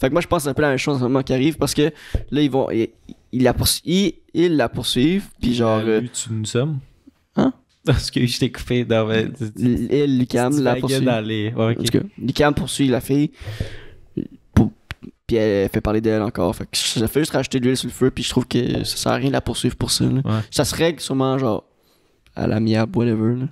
[0.00, 1.22] Fait que moi, je pense que c'est un peu la même chose en ce moment
[1.22, 1.92] qui arrive parce que
[2.30, 2.88] là, ils vont, ils,
[3.32, 6.78] ils la, poursu- ils, ils la poursuivent, puis genre, euh, tu nous sommes?
[7.36, 7.52] Hein?
[7.84, 10.98] Parce que je t'ai coupé dans ma- tu- tu- elle, Lucam, la poursuit.
[11.22, 11.80] les- ouais, ok.
[11.80, 13.30] En tout cas, Lucam poursuit la fille.
[14.54, 14.70] Pour-
[15.26, 16.54] Puis elle fait parler d'elle encore.
[16.54, 18.10] Fait que ça fait juste rajouter de l'huile sur le feu.
[18.10, 20.04] Puis je trouve que ça sert à rien de la poursuivre pour ça.
[20.04, 20.20] là.
[20.24, 20.40] Ouais.
[20.50, 21.64] Ça se règle sûrement genre
[22.36, 23.36] à l'amiable, whatever.
[23.36, 23.46] Là.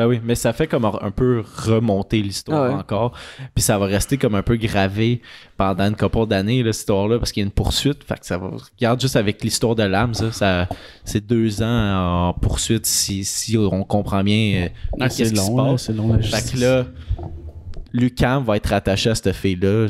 [0.00, 2.74] Ben oui, mais ça fait comme un peu remonter l'histoire Ah ouais.
[2.80, 3.12] encore.
[3.54, 5.20] Puis ça va rester comme un peu gravé
[5.58, 8.02] pendant une couple d'années, cette histoire-là, parce qu'il y a une poursuite.
[8.04, 8.50] Fait que ça va.
[8.78, 10.68] Regarde juste avec l'histoire de l'âme, ça, ça
[11.04, 15.36] c'est deux ans en poursuite si, si on comprend bien euh, Ah, qu'est-ce c'est qui
[15.36, 15.82] se long, là, passe.
[15.82, 16.50] c'est long la Fait justice.
[16.52, 16.86] que là,
[17.92, 19.86] Lucam va être rattaché à cette fille-là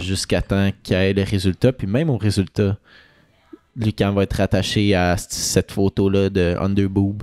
[0.00, 1.72] jusqu'à temps qu'il y ait le résultat.
[1.72, 2.78] Puis même au résultat,
[3.76, 7.22] Lucam va être rattaché à c- cette photo-là de Underboob.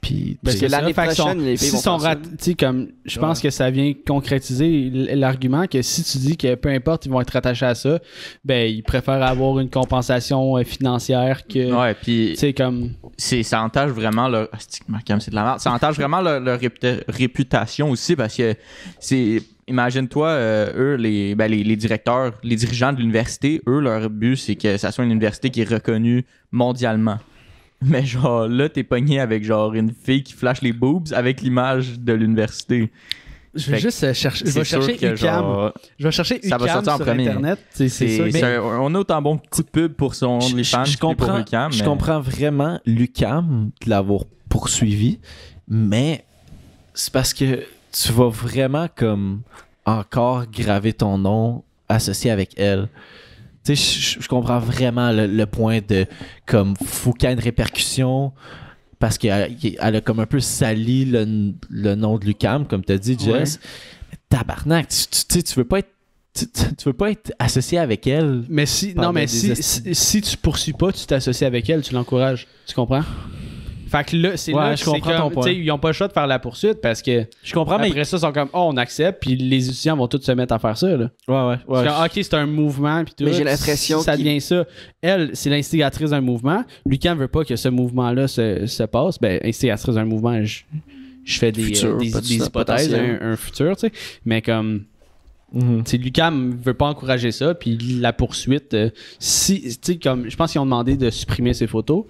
[0.00, 2.16] Puis Parce que l'année prochaine, les filles si vont rat-
[2.58, 7.06] comme je pense que ça vient concrétiser l'argument que si tu dis que peu importe
[7.06, 7.98] ils vont être rattachés à ça
[8.44, 13.42] ben ils préfèrent avoir une compensation euh, financière que Ouais, puis tu sais comme c'est
[13.42, 14.48] ça entache vraiment leur
[14.88, 15.60] Markham, c'est de la merde.
[15.60, 18.54] ça entache vraiment leur, leur réputa- réputation aussi parce que
[19.00, 24.08] c'est imagine-toi euh, eux les, ben, les les directeurs les dirigeants de l'université eux leur
[24.10, 27.18] but c'est que ça soit une université qui est reconnue mondialement
[27.82, 31.98] mais genre là t'es pogné avec genre une fille qui flash les boobs avec l'image
[32.00, 32.90] de l'université
[33.54, 36.68] je vais juste chercher je vais chercher que, UCAM genre, je vais chercher ça va
[36.68, 37.28] sortir en sur premier.
[37.28, 39.92] internet c'est c'est c'est ça mais- c'est un- on a autant bon coup de pub
[39.94, 43.70] pour son Je- OnlyFans je, je que pour comprends, UQAM, je mais- comprends vraiment Lucam
[43.84, 45.18] de l'avoir poursuivi,
[45.68, 46.24] mais
[46.94, 49.40] c'est parce que tu vas vraiment comme
[49.86, 52.88] encore graver ton nom associé avec elle.
[53.74, 56.06] Tu sais, je, comprends vraiment le, le point de
[56.46, 58.32] comme faut qu'il y ait une répercussion
[58.98, 62.92] parce qu'elle elle a comme un peu sali le, le nom de Lucam, comme tu
[62.92, 63.60] as dit, Jess.
[64.10, 65.90] Mais Tabarnak, tu, tu, tu veux pas être
[66.34, 66.46] tu,
[66.86, 68.44] veux pas être associé avec elle.
[68.48, 71.94] mais si non mais si, si si tu poursuis pas tu t'associes avec elle tu
[71.94, 73.02] l'encourages tu comprends?
[73.88, 75.42] Fait que là c'est Ouais, là je que c'est comprends ton comme, point.
[75.44, 77.78] tu sais, ils ont pas le choix de faire la poursuite parce que Je comprends,
[77.78, 80.32] mais après ça ils sont comme oh on accepte puis les étudiants vont tous se
[80.32, 81.82] mettre à faire ça là Ouais, ouais, ouais.
[81.84, 83.04] C'est comme, ok, c'est un mouvement.
[83.04, 83.24] Puis tout.
[83.24, 84.64] Mais j'ai l'impression Ça devient ça.
[85.02, 86.64] Elle, c'est l'instigatrice d'un mouvement.
[86.86, 89.18] Lucas veut pas que ce mouvement-là se, se passe.
[89.18, 90.60] Ben, instigatrice d'un mouvement, je,
[91.24, 93.92] je fais des, Futur, euh, des, hypothèses, un futur, tu sais.
[94.24, 94.84] Mais comme.
[95.54, 100.28] Tu sais, Lucam veut pas encourager ça, puis la poursuite, euh, si, tu sais, comme,
[100.28, 102.04] je pense qu'ils ont demandé de supprimer ses photos.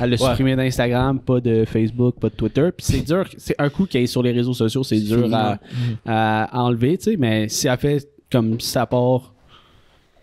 [0.00, 0.28] Elle l'a Ouais.
[0.28, 2.68] supprimé d'Instagram, pas de Facebook, pas de Twitter.
[2.76, 5.58] Puis c'est dur, c'est un coup qui est sur les réseaux sociaux, c'est dur à,
[6.06, 9.34] à enlever, tu sais, mais si elle fait comme ça part,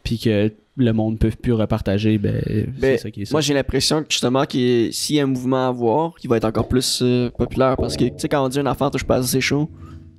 [0.03, 2.41] puis que le monde peut plus repartager, ben,
[2.79, 3.33] Ben, c'est ça qui est ça.
[3.33, 6.37] Moi, j'ai l'impression que justement, qu'il- s'il y a un mouvement à voir, il va
[6.37, 9.03] être encore plus euh, populaire parce que, tu sais, quand on dit un enfant touche
[9.03, 9.69] pas ses shows,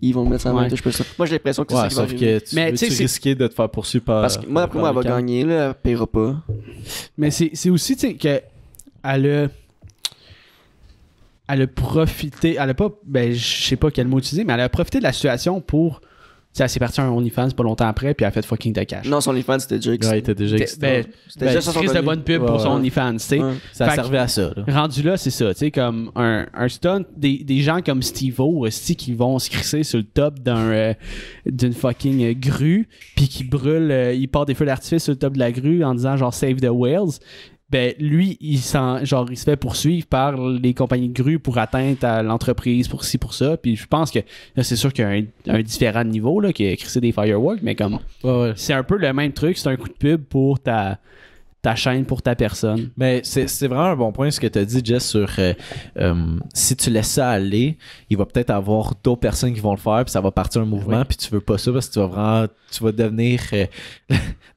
[0.02, 0.68] ils vont le mettre ça Ouais.
[0.68, 1.04] touche à ça.
[1.16, 3.34] Moi, j'ai l'impression que c'est Ouais, ça qui va sauf que tu Mais tu risquer
[3.34, 4.20] de te faire poursuivre par.
[4.22, 6.36] Parce que moi, après moi, elle va gagner, là, elle paiera pas.
[7.16, 8.40] Mais c'est c'est aussi, tu sais, que
[9.04, 9.48] elle a.
[11.48, 12.56] Elle a profité.
[12.58, 12.90] Elle a pas.
[13.04, 16.00] Ben, je sais pas quel mot utiliser, mais elle a profité de la situation pour.
[16.54, 18.74] Sais, elle s'est partie à un OnlyFans pas longtemps après, puis elle a fait fucking
[18.74, 19.06] de cash.
[19.08, 20.80] Non, son OnlyFans, c'était déjà Ouais, il était déjà existant.
[20.86, 22.68] ben, C'était ben, crise de bonne pub pour son.
[22.72, 23.38] OnlyFans, tu sais.
[23.40, 23.52] Ouais.
[23.72, 24.50] ça fait servait à ça.
[24.54, 24.64] là.
[24.68, 28.66] Rendu là, c'est ça, tu sais, comme un, un stunt, des, des gens comme Steve-O,
[28.66, 30.94] aussi, qui vont se crisser sur le top d'un euh,
[31.46, 32.86] d'une fucking euh, grue,
[33.16, 35.82] puis qui brûlent, euh, il part des feux d'artifice sur le top de la grue
[35.84, 37.18] en disant genre Save the Whales.
[37.72, 41.56] Ben, lui, il, s'en- genre, il se fait poursuivre par les compagnies de grue pour
[41.58, 43.56] atteinte à l'entreprise, pour ci, pour ça.
[43.56, 44.18] Puis je pense que
[44.54, 45.24] là, c'est sûr qu'il y a un,
[45.58, 48.52] un différent niveau, là, qui a crissé des fireworks, mais comme Ouais, ouais.
[48.56, 50.98] c'est un peu le même truc, c'est un coup de pub pour ta,
[51.62, 52.90] ta chaîne, pour ta personne.
[52.96, 55.54] Mais c'est c'est vraiment un bon point ce que tu as dit, Jess, sur euh,
[55.96, 56.14] euh,
[56.52, 57.78] si tu laisses ça aller,
[58.10, 60.64] il va peut-être avoir d'autres personnes qui vont le faire, puis ça va partir un
[60.64, 61.04] mouvement, Oui.
[61.08, 62.46] puis tu veux pas ça parce que tu vas vraiment.
[62.72, 63.40] Tu vas devenir.
[63.52, 63.66] euh,
[64.10, 64.16] tu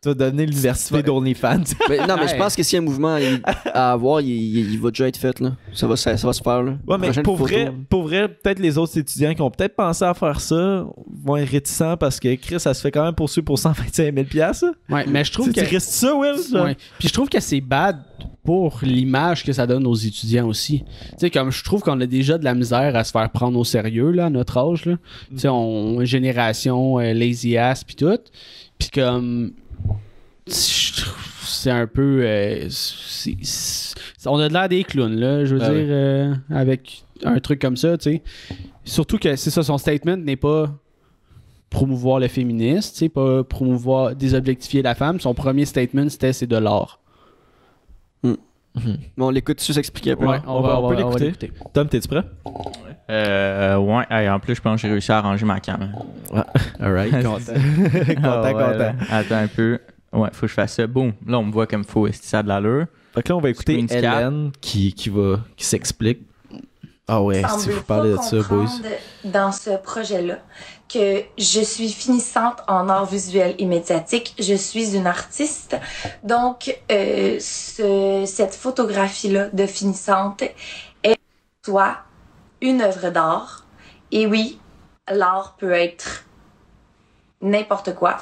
[0.09, 1.63] vas devenir l'université d'OnlyFans.
[1.89, 3.41] Mais non, mais je pense que s'il y a un mouvement il-
[3.73, 5.51] à avoir, il, il- il va déjà être fait, là.
[5.73, 6.71] Ça va, ça, ça va se faire, là.
[6.87, 7.53] Ouais, mais Prochaine pour photo.
[7.53, 10.85] vrai, pour vrai, peut-être les autres étudiants qui ont peut-être pensé à faire ça
[11.23, 14.25] vont être réticents parce que Chris, ça se fait quand même poursuivre pour 125 000
[14.27, 14.65] piastres.
[14.89, 15.69] Ouais, mais je trouve Tu que.
[15.69, 16.35] risques ça, Will?
[16.51, 16.65] genre?
[16.65, 16.77] Ouais.
[16.99, 17.97] Puis je trouve que c'est bad
[18.43, 20.84] pour l'image que ça donne aux étudiants aussi.
[21.12, 23.58] Tu sais, comme je trouve qu'on a déjà de la misère à se faire prendre
[23.60, 24.97] au sérieux, là, à notre âge, là.
[25.31, 28.19] Tu sais, on, génération euh, lazy ass, puis tout.
[28.77, 29.53] Puis comme.
[30.47, 32.21] C'est un peu.
[32.23, 32.69] euh,
[34.27, 35.89] on a de l'air des clowns, là, je veux Ben dire, oui.
[35.89, 38.21] euh, avec un truc comme ça, tu sais.
[38.84, 40.71] Surtout que c'est ça, son statement n'est pas
[41.69, 45.19] promouvoir le féminisme, tu sais, pas promouvoir, désobjectifier la femme.
[45.19, 46.99] Son premier statement, c'était c'est de l'art.
[48.23, 48.34] Mais
[49.23, 50.25] on l'écoute dessus s'expliquer un peu.
[50.25, 50.39] Ouais.
[50.45, 51.32] on va- on peut l'écouter.
[51.71, 52.23] Tom, t'es-tu prêt?
[53.10, 55.93] Euh, ouais, Hey, en plus, je pense que j'ai réussi à arranger ma cam.
[56.82, 57.54] Alright, content.
[57.54, 58.78] content, Ah ouais, content.
[58.78, 58.93] là.
[59.12, 59.80] Attends un peu.
[60.12, 60.88] Ouais, faut que je fasse ça.
[60.88, 61.13] Boum.
[61.25, 62.06] Là, on me voit comme faut.
[62.08, 62.88] Est-ce que ça a de l'allure?
[63.13, 63.80] Fait que là, on va écouter.
[63.89, 66.19] Hélène qui, qui, va, qui s'explique.
[67.07, 68.65] Ah ouais, si vous parlez de ça, boys.
[69.23, 70.39] dans ce projet-là
[70.91, 74.33] que je suis finissante en art visuel et médiatique.
[74.39, 75.75] Je suis une artiste.
[76.23, 80.43] Donc, euh, ce- cette photographie-là de finissante
[81.03, 81.17] est
[81.63, 81.97] soit
[82.61, 83.65] une œuvre d'art.
[84.11, 84.59] Et oui,
[85.11, 86.23] l'art peut être
[87.41, 88.17] n'importe quoi.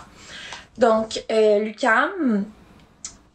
[0.78, 2.46] Donc, euh, Lucam,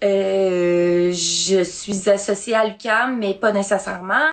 [0.05, 4.31] euh, je suis associée à Lucam, mais pas nécessairement.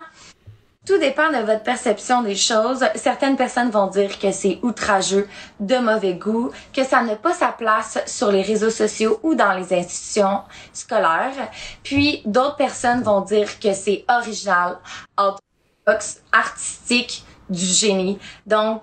[0.86, 2.84] Tout dépend de votre perception des choses.
[2.94, 7.48] Certaines personnes vont dire que c'est outrageux, de mauvais goût, que ça n'a pas sa
[7.48, 11.50] place sur les réseaux sociaux ou dans les institutions scolaires.
[11.82, 14.78] Puis d'autres personnes vont dire que c'est original,
[15.16, 18.18] orthodoxe, artistique, du génie.
[18.46, 18.82] Donc,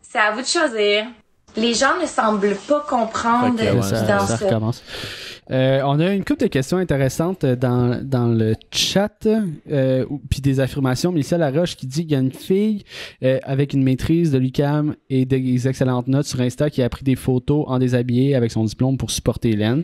[0.00, 1.06] c'est à vous de choisir.
[1.56, 4.82] Les gens ne semblent pas comprendre ouais, dans ça ce recommence.
[5.50, 9.26] Euh, on a une couple de questions intéressantes dans, dans le chat,
[9.70, 11.12] euh, puis des affirmations.
[11.12, 12.82] Mélissa Laroche qui dit qu'il y a une fille
[13.22, 17.04] euh, avec une maîtrise de l'UCAM et des excellentes notes sur Insta qui a pris
[17.04, 19.82] des photos en déshabillé avec son diplôme pour supporter Hélène.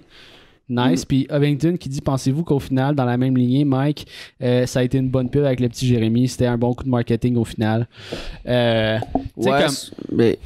[0.73, 1.05] Nice.
[1.05, 4.07] Puis Ovington qui dit Pensez-vous qu'au final, dans la même lignée, Mike,
[4.40, 6.29] euh, ça a été une bonne pub avec le petit Jérémy?
[6.29, 7.88] C'était un bon coup de marketing au final.
[8.46, 8.99] Euh,
[9.37, 10.38] Ouais, comme- mais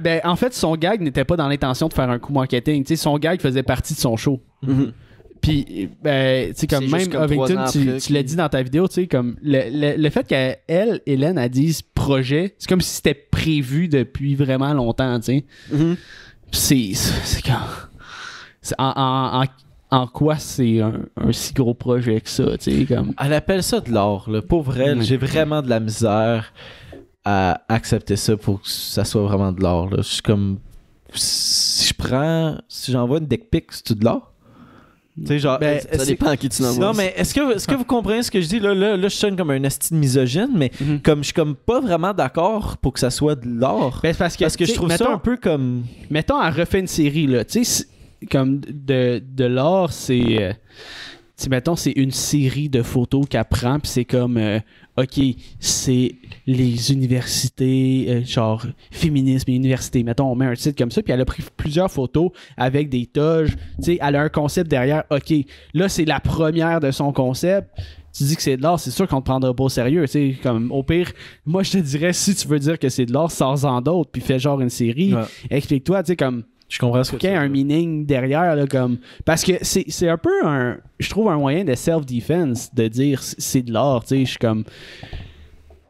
[0.00, 2.84] ben, en fait, son gag n'était pas dans l'intention de faire un coup marketing.
[2.96, 4.40] Son gag faisait partie de son show.
[4.62, 4.92] Mhm.
[5.40, 8.94] Puis, ben, tu sais, comme même comme Ovington, tu, l'as dit dans ta vidéo, tu
[8.94, 12.94] sais, comme le, le- le fait qu'elle, Hélène, a dit ce projet, c'est comme si
[12.96, 15.44] c'était prévu depuis vraiment longtemps, tu sais.
[15.70, 15.96] Mhm.
[16.50, 16.92] C'est.
[16.94, 17.58] C'est quand.
[18.78, 19.46] en, en, en,
[20.02, 23.12] en quoi c'est un, un si gros projet que ça, tu sais, comme.
[23.22, 24.18] Elle appelle ça de là.
[24.48, 25.02] Pour vrai, Ouais.
[25.02, 26.54] j'ai vraiment de la misère
[27.24, 29.98] à accepter ça pour que ça soit vraiment de l'art, là.
[29.98, 30.58] Je suis comme.
[31.14, 32.56] Si je prends.
[32.68, 34.32] Si j'envoie une deck pic, c'est-tu de l'art?
[35.16, 35.58] Tu sais, genre.
[35.60, 36.84] Ben, ça dépend à qui tu l'envoies.
[36.86, 38.58] Non, mais est-ce que, est-ce que vous comprenez ce que je dis?
[38.58, 41.00] Là, là, là je sonne comme un esti de misogyne, mais Mhm.
[41.02, 44.00] comme je suis comme pas vraiment d'accord pour que ça soit de l'art.
[44.02, 45.84] Ben, parce que, parce que tu je trouve mettons- ça un peu comme.
[46.10, 47.44] mettons, elle refait une série, là.
[47.44, 47.86] Tu sais,
[48.28, 50.42] comme de, de l'art, c'est.
[50.42, 50.52] euh,
[51.36, 54.60] sais, mettons, c'est une série de photos qu'elle prend, puis c'est comme, euh,
[54.96, 55.20] OK,
[55.58, 56.14] c'est
[56.46, 60.02] les universités, euh, genre féminisme et université.
[60.04, 63.06] Mettons, on met un titre comme ça, puis elle a pris plusieurs photos avec des
[63.06, 63.56] toges.
[63.78, 65.04] Tu sais, elle a un concept derrière.
[65.10, 65.34] OK,
[65.74, 67.68] là, c'est la première de son concept.
[68.16, 70.02] Tu dis que c'est de l'art, c'est sûr qu'on te prendra pas au sérieux.
[70.02, 71.10] Tu sais, comme, au pire,
[71.44, 74.22] moi, je te dirais, si tu veux dire que c'est de l'art, sors-en d'autres, puis
[74.22, 75.12] fais genre une série.
[75.14, 75.22] Ouais.
[75.50, 78.66] Explique-toi, tu sais, comme Je comprends ce que qu'il y ait un meaning derrière là,
[78.66, 82.88] comme parce que c'est un peu un je trouve un moyen de self defense de
[82.88, 84.64] dire c'est de l'art tu sais je suis comme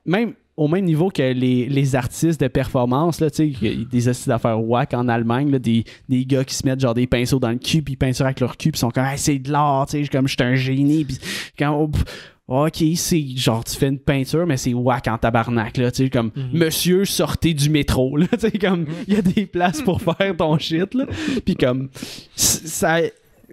[0.05, 4.29] même au même niveau que les, les artistes de performance là tu sais des astuces
[4.29, 7.51] d'affaires whack en Allemagne là, des, des gars qui se mettent genre des pinceaux dans
[7.51, 9.51] le cul puis ils peinent avec leur cul puis ils sont comme Hey, c'est de
[9.51, 11.19] l'art tu sais je suis comme je suis un génie puis
[11.59, 12.05] quand oh, pff,
[12.47, 16.11] Ok, c'est genre tu fais une peinture, mais c'est whack en tabarnak, là, tu sais,
[16.11, 20.03] comme monsieur sortez du métro, là, tu sais, comme il y a des places pour
[20.03, 21.07] faire ton shit, là.
[21.45, 21.89] Puis comme
[22.37, 22.99] ça,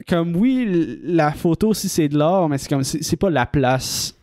[0.07, 3.45] comme oui, la photo si c'est de l'art, mais c'est comme c'est c'est pas la
[3.45, 4.13] place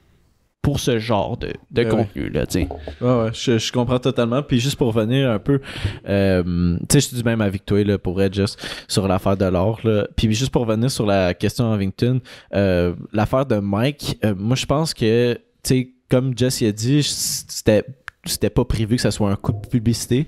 [0.62, 2.58] pour ce genre de, de Ouais, contenu, là, tu.
[2.58, 2.66] Ouais,
[3.00, 4.42] ouais, je, je comprends totalement.
[4.42, 5.60] Puis juste pour revenir un peu,
[6.08, 9.36] euh, tu sais, je te dis même avec toi, là, pour être juste sur l'affaire
[9.36, 9.80] de l'or.
[9.84, 10.06] là.
[10.16, 12.20] Puis juste pour revenir sur la question Havington,
[12.54, 16.72] euh, l'affaire de Mike, euh, moi, je pense que, tu sais, comme Jess y a
[16.72, 17.84] dit, c'était
[18.28, 20.26] c'était pas prévu que ça soit un coup de publicité.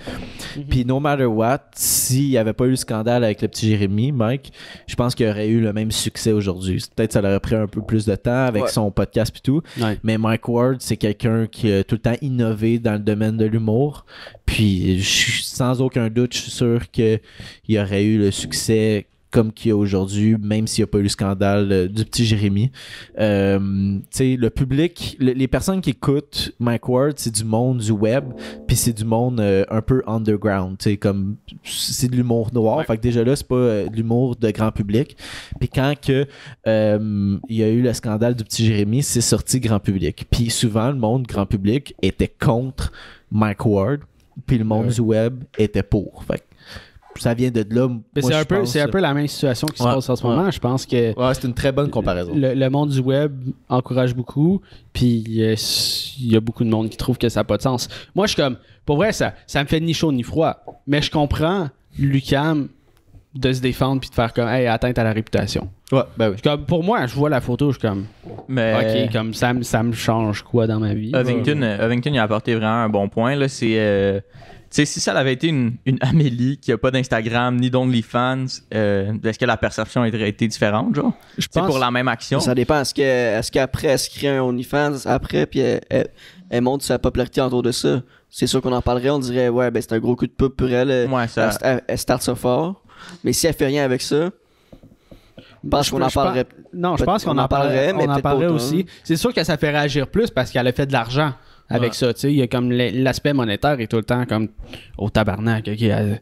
[0.68, 4.12] Puis no matter what, s'il n'y avait pas eu le scandale avec le petit Jérémy,
[4.12, 4.52] Mike,
[4.86, 6.82] je pense qu'il aurait eu le même succès aujourd'hui.
[6.96, 8.68] Peut-être que ça aurait pris un peu plus de temps avec Ouais.
[8.68, 9.62] son podcast et tout.
[9.80, 9.98] Ouais.
[10.02, 13.44] Mais Mike Ward, c'est quelqu'un qui a tout le temps innové dans le domaine de
[13.46, 14.04] l'humour.
[14.46, 17.20] Puis, je suis- sans aucun doute, je suis sûr qu'il
[17.78, 21.02] aurait eu le succès comme qu'il y a aujourd'hui, même s'il n'y a pas eu
[21.04, 22.70] le scandale euh, du petit Jérémy.
[23.18, 27.78] Euh, tu sais, le public, le- les personnes qui écoutent Mike Ward, c'est du monde
[27.78, 28.24] du web,
[28.66, 30.78] puis c'est du monde euh, un peu underground.
[30.78, 32.78] Tu sais, comme c'est de l'humour noir.
[32.78, 32.84] Ouais.
[32.84, 35.16] Fait que déjà là, c'est pas euh, de l'humour de grand public.
[35.58, 36.26] Puis quand que
[36.66, 40.26] euh, il y a eu le scandale du petit Jérémy, c'est sorti grand public.
[40.30, 42.92] Puis souvent, le monde grand public était contre
[43.30, 44.00] Mike Ward,
[44.46, 44.92] puis le monde Ouais.
[44.94, 46.24] du web était pour.
[46.24, 46.44] Fait que
[47.16, 47.88] ça vient de là.
[48.16, 50.22] C'est un, peu, pense, c'est un peu la même situation qui se passe en ce
[50.26, 50.34] ouais.
[50.34, 50.50] moment.
[50.50, 52.32] Je pense que Ouais, c'est une très bonne comparaison.
[52.34, 53.32] le, le monde du web
[53.68, 54.60] encourage beaucoup,
[54.92, 55.54] puis euh,
[56.20, 57.88] il y a beaucoup de monde qui trouve que ça n'a pas de sens.
[58.14, 61.02] Moi, je suis comme, pour vrai, ça, ça me fait ni chaud ni froid, mais
[61.02, 61.68] je comprends
[61.98, 62.68] Lucam
[63.34, 65.68] de se défendre puis de faire comme, hey, atteinte à la réputation.
[65.92, 66.36] Ouais, ben oui.
[66.42, 68.06] Comme, pour moi, je vois la photo, je suis comme,
[68.48, 71.12] Mais ok, comme ça, me- ça me change quoi dans ma vie?
[71.14, 73.36] Ovington, euh, Ovington, il a apporté vraiment un bon point.
[73.36, 74.20] Là, c'est, euh,
[74.70, 79.12] sais, si ça avait été une, une Amélie qui a pas d'Instagram ni d'OnlyFans, euh,
[79.24, 81.12] est-ce que la perception aurait été différente, genre?
[81.38, 82.40] Je pense, pour la même action?
[82.40, 82.80] Ça dépend.
[82.80, 86.08] Est-ce que- est-ce qu'après, elle se crée un OnlyFans après, puis elle, elle,
[86.50, 88.02] elle monte sa popularité autour de ça?
[88.28, 90.52] C'est sûr qu'on en parlerait, on dirait, ouais, ben c'est un gros coup de pub
[90.52, 90.90] pour elle.
[90.90, 92.82] euh, Ouais, ça- Elle, elle- elle starte ça fort.
[93.24, 94.30] Mais si elle fait rien avec ça,
[95.64, 96.46] je pense qu'on en parlerait.
[96.72, 98.86] Non, je pense qu'on on en parlerait, mais on en parlerait aussi.
[99.04, 101.32] C'est sûr que ça fait réagir plus parce qu'elle a fait de l'argent
[101.70, 101.96] avec Ouais.
[101.96, 102.12] ça.
[102.14, 104.48] Tu sais, il y a comme l'aspect monétaire est tout le temps comme
[104.98, 105.68] au tabarnak.
[105.72, 106.20] ok, elle-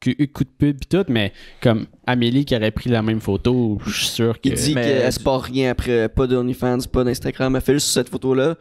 [0.00, 3.90] coup de pub et tout, mais comme Amélie qui aurait pris la même photo, je
[3.92, 4.48] suis sûr que.
[4.48, 7.54] Il dit qu'elle se part rien après, pas d'OnlyFans, pas d'Instagram.
[7.56, 8.56] Elle fait juste cette photo-là.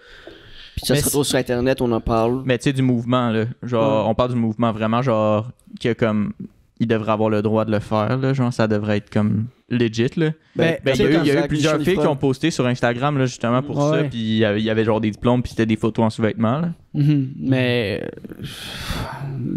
[0.75, 2.43] Puis ça Mais se retrouve sur Internet, on en parle.
[2.45, 3.45] Mais tu sais, du mouvement, là.
[3.63, 5.49] Genre, on parle du mouvement vraiment, genre,
[5.81, 6.33] que comme.
[6.79, 8.33] Il devrait avoir le droit de le faire, là.
[8.33, 10.29] Genre, ça devrait être comme legit, là.
[10.55, 12.15] Ben, Ben, il y a eu, comme il y a eu plusieurs filles qui ont
[12.15, 14.03] posté sur Instagram, là, justement, pour ça.
[14.03, 16.09] Puis il y avait- il y avait genre des diplômes, puis c'était des photos en
[16.11, 16.73] sous-vêtements, là.
[16.93, 18.03] Mhm, mais.
[18.03, 18.45] euh,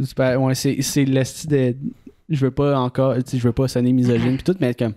[0.05, 1.77] c'est pas- ouais, c'est c'est le style de.
[2.29, 3.15] Je veux pas encore.
[3.33, 4.95] Je veux pas sonner misogyne pis tout, mais comme.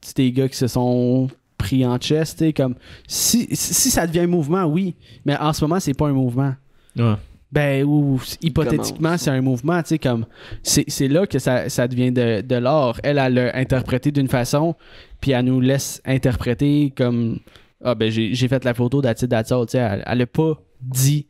[0.00, 1.28] C'est des gars qui se sont
[1.58, 2.74] pris en chest, tu sais, comme.
[3.06, 4.94] Si, si ça devient un mouvement, oui.
[5.26, 6.54] Mais en ce moment, c'est pas un mouvement.
[6.96, 7.14] Ouais.
[7.52, 10.24] Ben, ou hypothétiquement, c'est un mouvement, tu sais, comme.
[10.62, 13.00] C'est c'est là que ça, ça devient de, de l'art.
[13.02, 14.76] Elle, elle l'a interprété d'une façon,
[15.20, 17.40] puis elle nous laisse interpréter comme.
[17.84, 19.78] Ah, ben, j'ai j'ai fait la photo d'Atit Datsal, tu sais.
[19.78, 21.26] Elle, elle a pas dit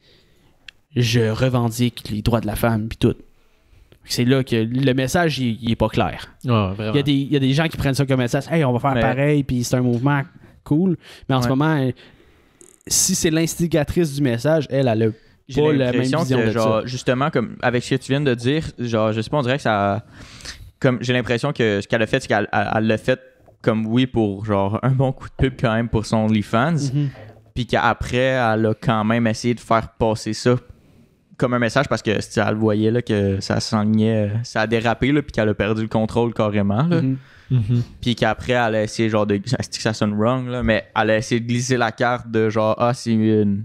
[0.94, 3.14] je revendique les droits de la femme, puis tout.
[4.04, 6.34] C'est là que le message, il, il est pas clair.
[6.42, 6.52] Il y,
[6.98, 8.44] a des, il y a des gens qui prennent ça comme message.
[8.50, 10.22] Hey, on va faire Mais- pareil, puis c'est un mouvement
[10.64, 10.96] cool.
[11.28, 11.90] Mais en ce moment,
[12.86, 15.08] si c'est l'instigatrice du message, elle, elle a
[15.50, 16.86] J'ai pas la même l'impression vision que, de genre, ça.
[16.86, 19.56] justement, comme avec ce que tu viens de dire, genre, je sais pas, on dirait
[19.56, 20.04] que ça.
[20.78, 23.20] Comme j'ai l'impression que ce qu'elle a fait, c'est qu'elle elle- elle l'a fait
[23.62, 27.10] comme oui pour genre un bon coup de pub quand même pour son OnlyFans, Mhm.
[27.54, 30.56] puis qu'après, elle a quand même essayé de faire passer ça
[31.36, 34.62] comme un message parce que si elle le voyait là, que ça s'enlignait, euh, ça
[34.62, 36.82] a dérapé, là, puis qu'elle a perdu le contrôle carrément.
[36.84, 37.02] Là.
[37.02, 37.16] Mhm.
[37.50, 37.82] Mhm.
[38.00, 39.36] Puis qu'après, elle a essayé, genre, de.
[39.36, 39.48] Que
[39.82, 42.94] ça sonne wrong, là, mais elle a essayé de glisser la carte de genre, ah,
[42.94, 43.64] c'est une.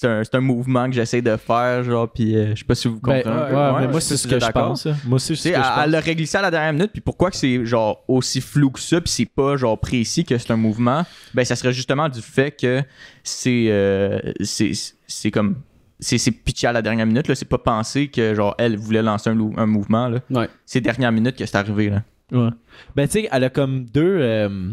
[0.00, 2.86] C'est un, un mouvement que j'essaie de faire, genre, puis euh, je sais pas si
[2.86, 3.36] vous Ben, comprenez.
[3.36, 3.78] ouais, un peu.
[3.80, 4.86] mais Ouais, moi, c'est ce que je pense.
[4.86, 4.96] hein.
[5.04, 5.84] Moi aussi, c'est Tu ce sais, que je elle, pense.
[5.84, 8.78] elle l'a réglissé à la dernière minute, puis pourquoi que c'est genre aussi flou que
[8.78, 12.20] ça, puis c'est pas genre précis que c'est un mouvement, ben ça serait justement du
[12.22, 12.82] fait que
[13.24, 14.70] c'est euh, c'est
[15.08, 15.56] c'est comme
[16.00, 19.30] c'est pitché à la dernière minute là, c'est pas pensé que genre elle voulait lancer
[19.30, 19.34] un,
[19.66, 20.20] mouvement là.
[20.30, 20.48] Ouais.
[20.64, 22.02] C'est dernière minute que c'est arrivé là.
[22.30, 22.50] Ouais.
[22.94, 24.18] Ben, tu sais, elle a comme deux.
[24.20, 24.70] euh,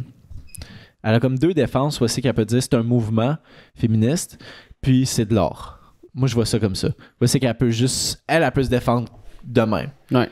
[1.07, 3.37] elle a comme deux défenses aussi qu'elle peut dire c'est un mouvement
[3.75, 4.39] féministe,
[4.85, 5.93] puis c'est de l'art.
[6.13, 6.89] Moi, je vois ça comme ça.
[7.19, 8.23] Voici qu'elle peut juste.
[8.27, 9.11] Elle, elle peut se défendre
[9.43, 9.89] de même.
[10.11, 10.29] Ouais.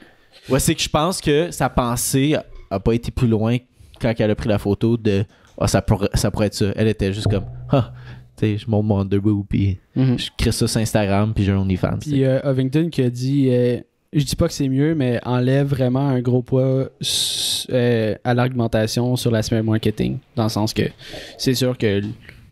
[0.47, 2.35] Voici que je pense que sa pensée
[2.69, 3.57] a pas été plus loin
[3.99, 5.25] quand elle a pris la photo de.
[5.59, 6.67] Ah, ça, pourrait, ça pourrait être ça.
[6.75, 7.45] Elle était juste comme.
[7.69, 7.91] Ah,
[8.37, 10.17] tu sais, je monte mon underboob, puis Mhm.
[10.19, 11.97] je crée ça sur Instagram, puis j'ai un OnlyFans.
[12.01, 13.77] Puis euh, Ovington qui a dit euh,
[14.13, 16.89] Je dis pas que c'est mieux, mais enlève vraiment un gros poids
[17.71, 20.17] euh, à l'argumentation sur l'aspect marketing.
[20.35, 20.83] Dans le sens que
[21.37, 22.01] c'est sûr que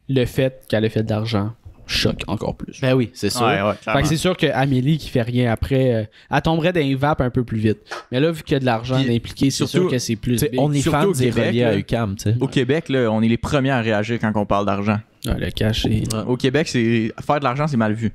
[0.10, 1.52] le fait qu'elle ait fait de l'argent
[1.86, 2.80] choque encore plus.
[2.82, 3.76] Ben oui, c'est sûr.
[3.82, 6.96] Fait que c'est sûr que Amélie qui fait rien après, euh, elle tomberait dans les
[6.96, 7.80] vapes un peu plus vite.
[8.12, 10.44] Mais là, vu qu'il y a de l'argent impliqué, c'est surtout, sûr que c'est plus
[10.58, 11.78] au est Québec, relié à là.
[11.78, 12.36] UCAM, tu sais.
[12.40, 15.00] Au Québec là, on est les premiers à réagir quand on parle d'argent.
[15.26, 18.12] Ouais, le cash, c'est Au Québec, c'est faire de l'argent c'est mal vu.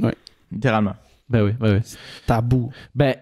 [0.00, 0.14] Ouais.
[0.50, 0.94] Littéralement.
[1.28, 1.96] Ben oui, ben oui.
[2.26, 2.70] tabou.
[2.94, 3.14] Ben,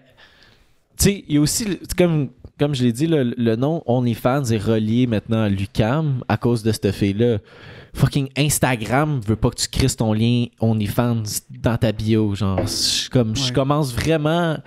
[0.97, 4.57] tu sais, il y a aussi, comme je l'ai dit, le, le nom OnlyFans est
[4.57, 7.37] relié maintenant à Lucam à cause de cette fille-là.
[7.93, 12.33] Fucking Instagram veut pas que tu crises ton lien OnlyFans dans ta bio.
[12.35, 13.51] Genre, je, comme, je Ouais.
[13.53, 14.57] commence vraiment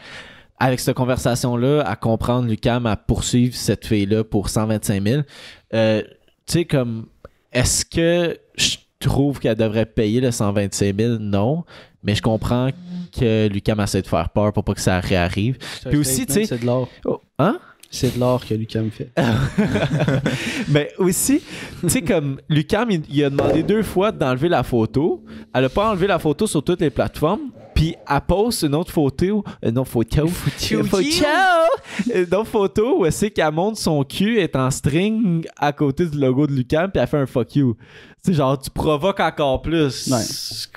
[0.59, 5.23] avec cette conversation-là à comprendre Lucam à poursuivre cette fille-là pour 125 000.
[5.73, 6.03] Euh,
[6.47, 7.07] tu sais, comme,
[7.53, 11.17] est-ce que je trouve qu'elle devrait payer le 125 000?
[11.19, 11.65] Non.
[12.03, 12.69] Mais je comprends
[13.19, 15.57] que Lucam essaie de faire peur pour pas que ça réarrive.
[15.89, 16.89] Puis aussi, tu sais- C'est de l'or.
[17.07, 17.59] Oh, hein?
[17.95, 19.13] C'est de l'or que Lucas me fait.
[20.69, 21.41] Mais aussi,
[21.81, 25.23] tu sais, comme Lucam, il, il a demandé deux fois d'enlever la photo.
[25.55, 27.51] Elle a pas enlevé la photo sur toutes les plateformes.
[27.73, 29.45] Puis elle poste une autre photo.
[29.63, 30.27] Une autre photo.
[30.71, 31.05] Une photo.
[32.13, 36.07] Une autre photo où elle sait qu'elle montre son cul est en string à côté
[36.07, 36.91] du logo de Lucam.
[36.91, 37.77] Puis elle fait un fuck you.
[38.25, 40.09] Tu sais, genre, tu provoques encore plus.
[40.09, 40.23] Ouais.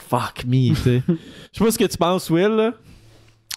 [0.09, 1.01] Fuck me, tu sais.
[1.07, 2.49] Je sais pas ce que tu penses, Will.
[2.49, 2.73] là.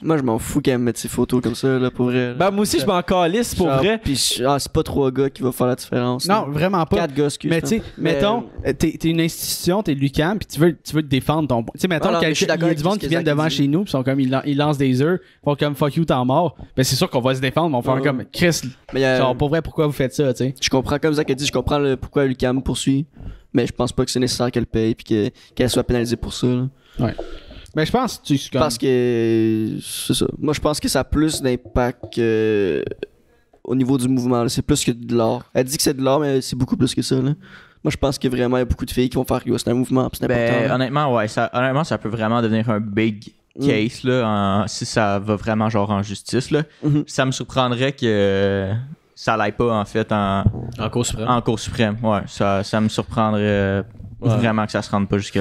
[0.02, 2.28] Moi, je m'en fous qu'elle me mette ses photos comme ça, là, pour vrai.
[2.28, 2.34] là.
[2.34, 3.98] Ben, moi aussi, je m'en calisse pour Genre, vrai.
[4.02, 6.26] Puis, je- ah, c'est pas trois gars qui vont faire la différence.
[6.26, 6.46] Non, là.
[6.48, 6.96] vraiment pas.
[6.96, 10.46] Quatre gars, excuse Mais tu sais, mettons, euh, t'es t'es une institution, t'es Lucam, puis
[10.46, 11.62] tu veux, tu veux te défendre ton.
[11.62, 13.54] Tu sais, mettons, mais suis quelqu'un- il y a du monde qui vient devant dit.
[13.56, 16.04] chez nous, puis sont comme, ils, lan- ils lancent des œufs, font comme fuck you,
[16.04, 16.56] t'en mort.
[16.76, 18.06] Ben, c'est sûr qu'on va se défendre, on va faire Ouais.
[18.08, 18.60] comme Chris,
[18.94, 20.54] Mais, euh, genre, pour vrai, pourquoi vous faites ça, tu sais?
[20.60, 23.06] je comprends, comme Zach a dit, je comprends le, pourquoi Lucas me poursuit.
[23.52, 26.32] Mais je pense pas que c'est nécessaire qu'elle paye puis que- qu'elle soit pénalisée pour
[26.32, 26.46] ça.
[26.46, 27.12] là.
[27.74, 30.26] Ben, je pense, tu c'est comme- Parce que c'est ça.
[30.38, 32.83] Moi, je pense que ça a plus d'impact que-
[33.64, 34.42] au niveau du mouvement.
[34.42, 34.48] là.
[34.48, 35.42] C'est plus que de l'art.
[35.54, 37.16] Elle dit que c'est de l'art, mais c'est beaucoup plus que ça.
[37.16, 37.33] là.
[37.83, 39.24] Moi, je pense qu'il y a vraiment il y a beaucoup de filles qui vont
[39.24, 40.59] faire que c'est un mouvement, puis c'est important.
[40.61, 40.74] Ben, là.
[40.74, 43.66] honnêtement, ouais, ça, honnêtement, ça peut vraiment devenir un big Mm.
[43.66, 44.26] case là,
[44.64, 46.50] en- si ça va vraiment genre en justice.
[46.50, 46.62] Là.
[46.83, 47.04] Mhm.
[47.06, 48.70] Ça me surprendrait que
[49.14, 50.44] ça l'aille pas en fait en,
[50.78, 51.28] En cours suprême.
[51.28, 51.96] en Cour suprême.
[52.02, 53.85] Ouais, ça, ça me surprendrait
[54.20, 54.37] Ouais.
[54.37, 55.38] vraiment que ça se rende pas jusque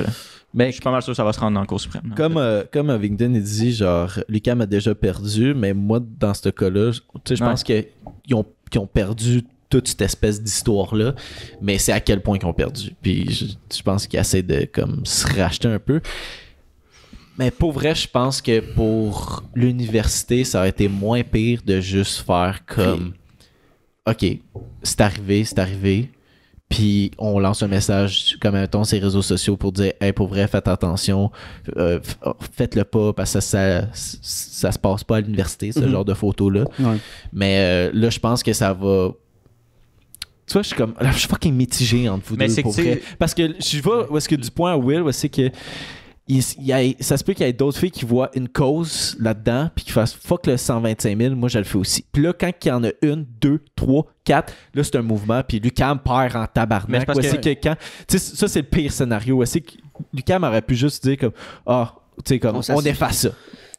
[0.54, 2.14] Mais Je suis pas mal sûr que ça va se rendre en Cour suprême.
[2.18, 6.92] Comme, euh, comme il dit, genre, Lucam a déjà perdu, mais moi, dans ce cas-là,
[6.92, 7.50] je- tu sais, je Ouais.
[7.52, 7.86] pense qu'ils
[8.34, 8.46] ont,
[8.78, 11.14] ont perdu toute cette espèce d'histoire-là,
[11.62, 12.96] mais c'est à quel point qu'ils ont perdu.
[13.04, 13.46] Puis je,
[13.78, 16.02] je pense qu'ils essaient de comme, se racheter un peu.
[17.38, 22.22] Mais pour vrai, je pense que pour l'université, ça aurait été moins pire de juste
[22.26, 23.14] faire comme
[24.08, 24.26] OK,
[24.82, 26.10] c'est arrivé, c'est arrivé.
[26.70, 30.48] Puis on lance un message comme mettons ces réseaux sociaux pour dire Hey, pour vrai,
[30.48, 31.32] faites attention,
[31.78, 35.80] euh, oh, faites-le pas parce que ça, ça, ça se passe pas à l'université, ce
[35.80, 35.90] Mhm.
[35.92, 36.66] genre de photos-là.
[36.80, 36.98] Ouais.
[37.34, 39.10] Mais euh, là, je pense que ça va.
[40.46, 40.94] Tu vois, je suis comme.
[41.02, 43.02] Là, je suis fucking mitigé entre vous Mais deux c'est pour que vrai.
[43.18, 45.50] Parce que je vois où est-ce que du point à Will, c'est que.
[46.30, 48.48] Il- il y a- ça se peut qu'il y ait d'autres filles qui voient une
[48.48, 52.06] cause là-dedans puis qui fassent fuck le 125 000, moi je le fais aussi.
[52.12, 55.42] Puis là, quand il y en a une, deux, trois, quatre, là c'est un mouvement,
[55.48, 57.00] puis Lucam perd en Mais tabarnak.
[57.02, 57.76] c'est parce que- que quand.
[58.08, 59.44] Tu sais, ça c'est le pire scénario.
[59.46, 59.72] C'est que
[60.14, 61.32] Lucam aurait pu juste dire comme
[61.66, 63.30] Ah, tu sais, comme On on, efface ça.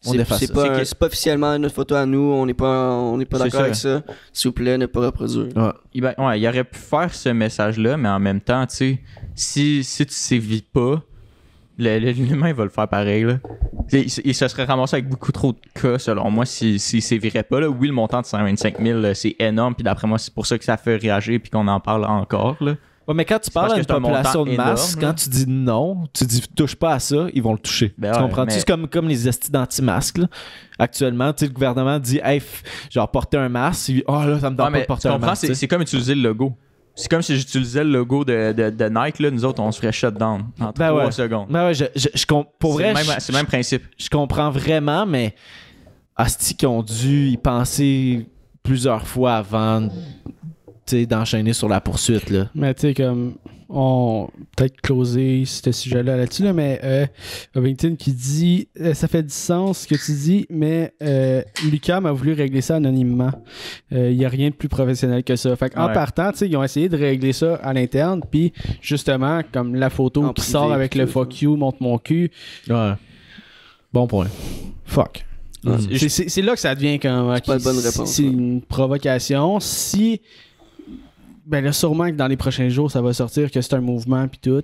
[0.07, 0.55] On C'est efface c'est ça.
[0.55, 3.75] pas, pas officiellement notre photo à nous, on n'est pas, on n'est pas d'accord avec
[3.75, 4.03] ça.
[4.33, 5.49] S'il vous plaît, ne pas reproduire.
[5.55, 5.73] Ouais.
[5.93, 8.99] Il, ben, ouais, il aurait pu faire ce message-là, mais en même temps, tu sais,
[9.35, 11.03] si, si tu sévis pas,
[11.81, 13.25] l'humain il va le faire pareil.
[13.25, 13.35] Là.
[13.93, 17.03] Il, il se serait ramassé avec beaucoup trop de cas, selon moi, s'il si, s'il
[17.03, 17.61] sévirait pas.
[17.61, 17.69] Là.
[17.69, 20.57] Oui, le montant de 125 000, là, c'est énorme, puis d'après moi, c'est pour ça
[20.59, 22.57] que ça fait réagir, puis qu'on en parle encore.
[22.61, 22.77] Là.
[23.09, 25.29] Ouais, mais quand tu parles à une c'est un population de masse, énorme, quand tu
[25.31, 27.93] dis non, tu dis touche pas à ça, ils vont le toucher.
[27.99, 28.45] Ben tu ouais, comprends?
[28.45, 30.21] mais- C'est comme, comme les estis d'anti-masques.
[30.79, 32.41] Actuellement, le gouvernement dit, hey,
[32.91, 33.93] genre, porter un masque.
[34.07, 35.41] Oh là, ça me donne Ouais, pas de porter tu un comprends, masque.
[35.41, 35.61] c'est, tu sais.
[35.61, 36.55] c'est comme utiliser le logo.
[36.95, 39.81] C'est comme si j'utilisais le logo de, de, de Nike, là, nous autres, on se
[39.81, 41.13] ferait shutdown en Ben 3 ouais.
[41.13, 41.49] secondes.
[41.49, 43.83] Ben ouais, je, je, je pour C'est vrai, le même- je- c'est le même principe.
[43.97, 45.35] je comprends vraiment, mais
[46.17, 48.27] Asti qui ont dû y penser
[48.63, 49.89] plusieurs fois avant
[51.09, 52.29] d'enchaîner sur la poursuite.
[52.31, 52.49] Là.
[52.55, 53.37] Mais tu sais, comme,
[53.73, 57.07] on peut-être closer ce sujet-là là-dessus, là, mais euh,
[57.55, 62.05] Ovington qui dit euh, ça fait du sens ce que tu dis, mais euh, Lucam
[62.07, 63.31] a voulu régler ça anonymement.
[63.93, 65.55] Il n'y a rien de plus professionnel que ça.
[65.57, 65.93] Fait en Ouais.
[65.93, 69.89] partant, tu sais, ils ont essayé de régler ça à l'interne, puis justement, comme la
[69.91, 72.31] photo En qui privé, sort avec le tout, fuck you, montre mon cul,
[72.69, 72.93] Ouais.
[73.93, 74.27] Bon point.
[74.85, 75.25] fuck.
[75.63, 75.77] Mm.
[76.09, 77.33] C'est- là que ça devient comme.
[77.37, 78.29] C'est pas une bonne réponse, C'est ouais.
[78.31, 79.61] une provocation.
[79.61, 80.21] Si.
[81.51, 84.27] Ben là, sûrement que dans les prochains jours, ça va sortir que c'est un mouvement
[84.29, 84.63] puis tout.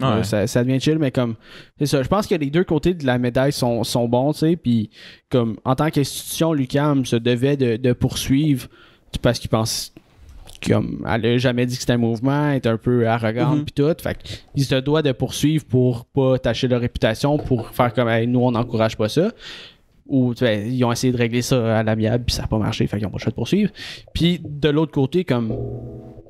[0.00, 0.22] Ouais.
[0.22, 1.34] Ça, ça devient chill, mais comme.
[1.78, 2.02] C'est ça.
[2.02, 4.56] Je pense que les deux côtés de la médaille sont, sont bons, tu sais.
[4.56, 4.90] Puis,
[5.30, 8.68] comme, en tant qu'institution, l'UCAM se devait de, de poursuivre
[9.22, 9.92] parce qu'il pense.
[10.68, 13.64] Comme, elle a jamais dit que c'était un mouvement, elle est un peu arrogante Mhm.
[13.64, 13.94] puis tout.
[14.02, 14.16] Fait
[14.52, 18.40] qu'ils se doivent de poursuivre pour pas tâcher leur réputation, pour faire comme Hey, nous
[18.40, 19.30] on n'encourage pas ça.
[20.06, 22.98] Ou ils ont essayé de régler ça à l'amiable puis ça n'a pas marché, fait
[22.98, 23.70] qu'ils ont pas le choix de poursuivre.
[24.12, 25.56] Puis de l'autre côté, comme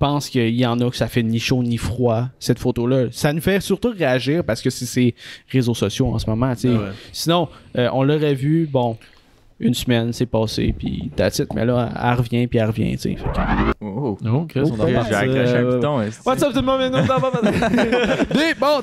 [0.00, 3.06] pense qu'il y en a que ça fait ni chaud ni froid, cette photo-là.
[3.12, 5.14] Ça nous fait surtout réagir parce que c'est ces
[5.48, 6.52] réseaux sociaux en ce moment.
[6.52, 6.78] Ouais.
[7.12, 8.96] Sinon, euh, on l'aurait vu, bon,
[9.60, 11.52] une semaine, c'est passé, puis that's it.
[11.54, 13.16] Mais là, elle revient, puis elle revient, tu sais.
[13.80, 15.96] Oh, Oh, Chris, on J'ai en parle, accroché un piton.
[16.24, 16.80] What's up tout le monde,
[18.32, 18.80] Des bons!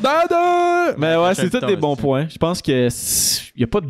[0.98, 2.28] Mais ouais, c'est tous des bons points.
[2.30, 2.88] Je pense que
[3.56, 3.88] il y a pas de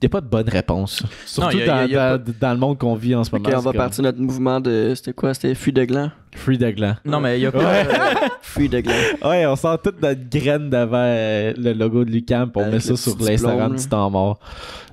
[0.00, 1.02] bo- y a pas de bonne réponse.
[1.26, 3.24] Surtout y a- y a- dans, y a dans- dans le monde qu'on vit en
[3.24, 3.48] ce moment.
[3.48, 4.92] Ok, on va comme partir notre mouvement de.
[4.94, 6.10] C'était quoi C'était Fuit de gland?
[6.34, 6.94] Free de gland.
[7.04, 7.60] Non, mais il y a pas.
[8.42, 8.94] Fuit de gland.
[9.24, 12.80] Ouais, on sent toute notre graine devant euh, le logo de Lucam on Avec met
[12.80, 14.38] ça sur petit l'Instagram du temps mort.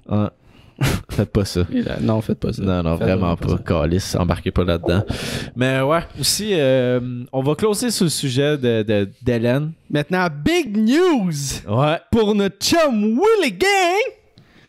[1.10, 1.62] Faites pas ça.
[1.72, 2.62] Là, non, faites pas ça.
[2.62, 3.82] Non, non, Faites vraiment pas pas.
[3.82, 5.04] Calice, embarquez pas là-dedans.
[5.56, 7.00] Mais ouais, aussi, euh,
[7.32, 9.72] on va closer sur le sujet de- de- d'Hélène.
[9.90, 11.32] Maintenant, big news
[11.70, 11.98] ouais.
[12.12, 14.16] pour notre chum Willy Gang!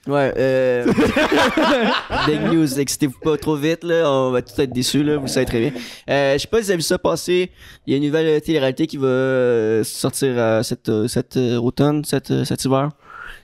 [0.07, 0.85] Ouais, euh.
[2.27, 4.11] Big news, excitez-vous pas trop vite, là.
[4.11, 5.17] On va tous être déçus, là.
[5.17, 5.73] Vous le savez très bien.
[6.09, 7.51] Euh, je sais pas si vous avez vu ça passer.
[7.87, 11.37] Il y a une nouvelle euh, télé-réalité qui va euh, sortir euh, cet, euh, cet
[11.37, 12.91] euh, automne, cet, cet hiver.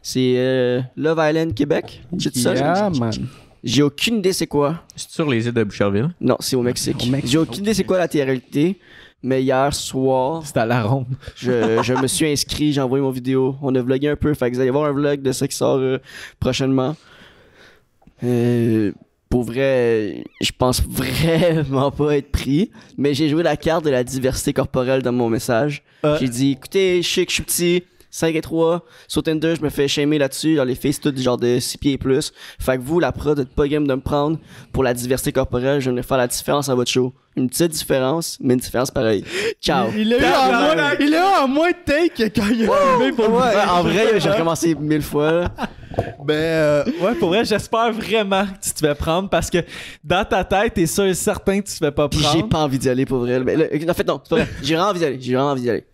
[0.02, 2.02] C'est euh, Love Island Québec.
[2.16, 2.54] J'ai dit ça?
[2.54, 3.12] Yeah, man.
[3.64, 4.82] J'ai aucune idée c'est quoi.
[4.96, 6.10] C'est sur les îles de Boucherville?
[6.20, 6.96] Non, c'est au Mexique.
[7.06, 7.30] Au Mexique.
[7.30, 8.78] J'ai aucune idée c'est quoi la télé-réalité.
[9.22, 11.06] Mais hier soir, C'est à la ronde.
[11.36, 13.56] je, je me suis inscrit, j'ai envoyé mon vidéo.
[13.62, 15.56] On a vlogué un peu, fait que vous allez voir un vlog de ça qui
[15.56, 15.98] sort euh,
[16.40, 16.96] prochainement.
[18.24, 18.92] Euh,
[19.28, 24.04] pour vrai, je pense vraiment pas être pris, mais j'ai joué la carte de la
[24.04, 25.82] diversité corporelle dans mon message.
[26.04, 26.18] Euh.
[26.20, 27.84] J'ai dit, écoutez, je sais que je suis petit,
[28.14, 31.18] 5 et 3, sur Tinder, je me fais shamer là-dessus, genre les filles, c'est toutes
[31.18, 32.30] genre de 6 pieds et plus.
[32.60, 34.38] Fait que vous, la prod, êtes pas game de me prendre
[34.70, 37.14] pour la diversité corporelle, je vais faire la différence à votre show.
[37.34, 39.24] Une petite différence, mais une différence pareille.
[39.62, 39.88] Ciao.
[39.96, 42.98] Il l'a eu en moins, il l'a eu en moins de take quand il a
[42.98, 45.32] filmé pour Ouais, en vrai, j'ai recommencé mille fois.
[45.32, 45.48] là.
[46.22, 49.58] Ben, euh, ouais, pour vrai, j'espère vraiment que tu te fais prendre parce que
[50.04, 52.30] dans ta tête, t'es sûr et certain que tu te fais pas prendre.
[52.32, 53.40] j'ai pas envie d'y aller pour vrai.
[53.40, 54.48] Mais là, en fait, non, c'est pas vrai.
[54.62, 55.18] J'ai vraiment envie d'y aller.
[55.20, 55.84] J'ai vraiment envie d'y aller.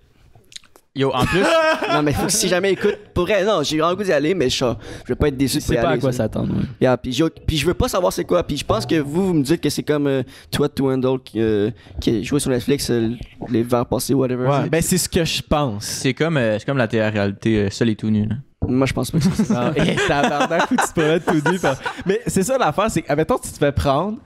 [0.94, 1.42] Yo, en plus,
[1.92, 4.34] Non, mais faut que si jamais écoute, pour vrai, non, j'ai vraiment envie d'y aller,
[4.34, 4.56] mais je,
[5.04, 5.98] je vais pas être déçu de y pas aller.
[5.98, 6.24] à quoi ça.
[6.24, 6.52] s'attendre.
[6.54, 6.64] ouais.
[6.80, 8.42] Yeah, puis, j'ai- puis je veux pas savoir c'est quoi.
[8.42, 11.20] Puis je pense que vous, vous me dites que c'est comme euh, Toi to Handle
[11.24, 11.70] qui, euh,
[12.00, 13.10] qui a joué sur Netflix euh,
[13.48, 14.48] les vers passés, whatever.
[14.48, 15.84] Ouais, ben c'est ce que je pense.
[15.84, 18.26] c'est comme, euh, c'est comme la télé-réalité euh, seul et tout nu.
[18.26, 18.34] là.
[18.66, 19.72] Moi, je pense pas que c'est ça.
[19.76, 21.58] Non, et tabarnak, où tu pourrais tout nu.
[22.06, 24.18] Mais c'est ça l'affaire, c'est que, admettons, tu te fais prendre,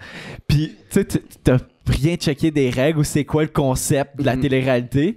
[0.49, 1.05] puis tu sais,
[1.45, 4.41] t'as rien checké des règles ou c'est quoi le concept de la Mhm.
[4.43, 5.17] télé-réalité.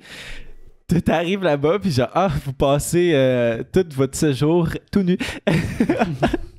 [0.88, 5.18] T'arrives là-bas, puis genre, ah, vous passez euh, tout votre séjour tout nu.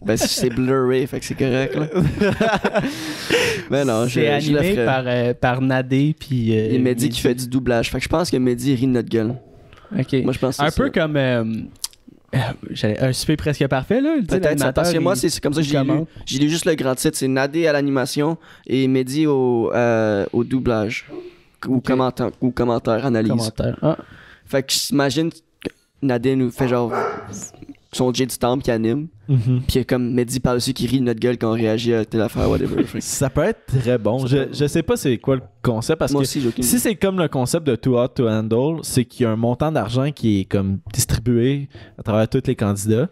[0.04, 1.88] Ben, c'est blurry, fait que c'est correct, là.
[3.72, 4.84] Mais non, je, je animé ferai.
[4.84, 6.56] par, euh, par Nadé puis.
[6.56, 7.90] euh, Il m'a dit qu'il fait du doublage.
[7.90, 9.34] Fait que je pense que Mehdi rit de notre gueule.
[9.98, 10.12] Ok.
[10.22, 11.00] Moi, je pense que un c'est peu ça.
[11.00, 11.16] comme.
[11.16, 11.44] euh,
[12.36, 14.16] euh, un super presque parfait, là.
[14.28, 15.90] Peut-être parce que moi, c'est comme ça que j'ai lu.
[16.24, 17.16] J'ai lu juste le grand titre.
[17.16, 18.36] C'est Nadé à l'animation
[18.68, 21.06] et Mehdi au, euh, au doublage.
[21.66, 23.30] Ou, commentaire, ou commentaire, analyse.
[23.30, 23.78] Commentaire.
[23.82, 23.96] Ah.
[24.44, 25.30] Fait que j'imagine
[26.02, 26.92] nous fait genre
[27.92, 29.08] son J du temple qui anime.
[29.66, 32.48] Puis comme Mehdi par-dessus qui rit de notre gueule quand on réagit à telle affaire,
[32.48, 32.84] whatever.
[33.00, 34.26] Ça peut être très bon.
[34.26, 37.18] Je, je sais pas c'est quoi le concept parce moi que aussi, si c'est comme
[37.18, 40.40] le concept de Too Hot to Handle, c'est qu'il y a un montant d'argent qui
[40.40, 43.08] est comme distribué à travers tous les candidats.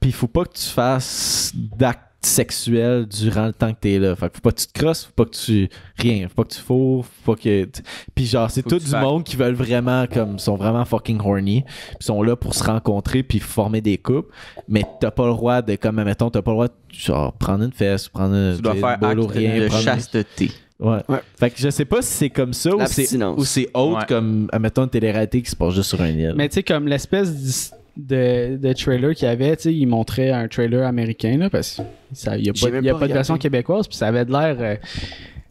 [0.00, 4.14] Puis il faut pas que tu fasses d'actes sexuels durant le temps que t'es là.
[4.16, 6.44] Fait que faut pas que tu te crosses, faut pas que tu rien, faut pas
[6.44, 7.68] que tu fous, faut pas que
[8.14, 11.62] puis genre c'est tout du fasses- monde qui veulent vraiment comme sont vraiment fucking horny,
[11.62, 14.32] puis sont là pour se rencontrer puis former des couples,
[14.68, 17.64] mais t'as pas le droit de comme mettons t'as pas le droit de genre prendre
[17.64, 20.50] une fesse, prendre Tu dois une faire acte rien, de prendre- chasteté.
[20.80, 20.98] Ouais.
[21.08, 21.18] Ouais.
[21.38, 23.40] Fait que je sais pas si c'est comme ça ou c'est, L'abstinence.
[23.40, 24.04] ou c'est autre Ouais.
[24.08, 26.34] comme, admettons, une télé-réalité qui se passe juste sur un île.
[26.36, 30.30] Mais tu sais, comme l'espèce de, de trailer qu'il y avait, tu sais, il montrait
[30.30, 33.36] un trailer américain, là, parce qu'il n'y a pas, y a pas pas de version
[33.36, 34.76] québécoise, puis ça avait de l'air euh,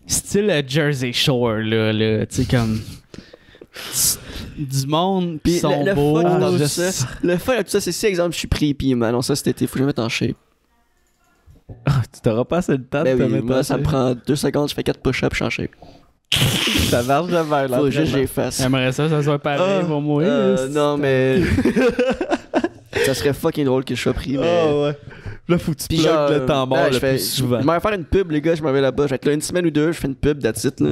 [0.05, 2.79] style Jersey Shore, là, là tu sais, comme
[4.57, 6.21] du monde Puis sont le, le beaux.
[6.21, 8.75] fun dans tout ça, le fun dans tout ça, c'est si exemple je suis pris
[8.95, 10.35] non ça cet été, faut que je me mette en shape.
[11.85, 14.35] tu t'auras pas assez de temps Ben de oui, moi en ça me prend deux
[14.37, 15.71] secondes, je fais quatre push-ups, je suis en shape.
[16.89, 17.77] Ça marche jamais, là.
[17.77, 18.61] Faut juste que j'efface.
[18.61, 20.23] J'aimerais ça, ça soit pareil, Ah, pour moi.
[20.23, 21.39] Euh, non mais
[23.05, 24.97] ça serait fucking drôle que je sois pris mais Ah ouais.
[25.49, 27.61] Là, faut que tu plugues le temps mort là, le je fais- plus souvent.
[27.61, 29.03] Je m'en vais faire une pub, les gars, je m'en vais là-bas.
[29.05, 30.89] Je vais être là une semaine ou deux, je fais une pub, that's it, là.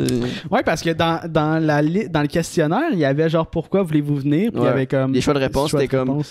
[0.49, 3.83] Ouais, parce que dans, dans, la li- dans le questionnaire, il y avait genre pourquoi
[3.83, 5.11] voulez-vous venir, puis il y avait comme.
[5.13, 6.21] Les choix de réponse, c'était comme-.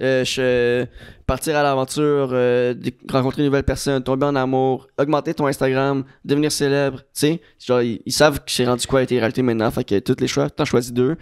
[0.00, 0.86] Euh, je euh,
[1.26, 2.72] partir à l'aventure, euh,
[3.10, 7.00] rencontrer une nouvelle personne, tomber en amour, augmenter ton Instagram, devenir célèbre.
[7.00, 9.84] Tu sais, genre, ils, ils savent que j'ai rendu quoi avec les réalités maintenant, fait
[9.84, 11.16] que tous les choix, t'en choisis deux.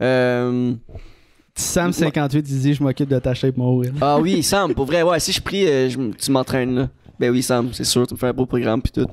[0.00, 0.72] Euh,
[1.58, 3.92] Sam58 il dit Je m'occupe de ta shape, mon Will.
[4.00, 6.88] ah oui, Sam, pour vrai, ouais, si je prie, euh, je tu m'entraînes là.
[7.20, 9.06] Ben oui, Sam, c'est sûr, tu me fais un beau programme puis tout.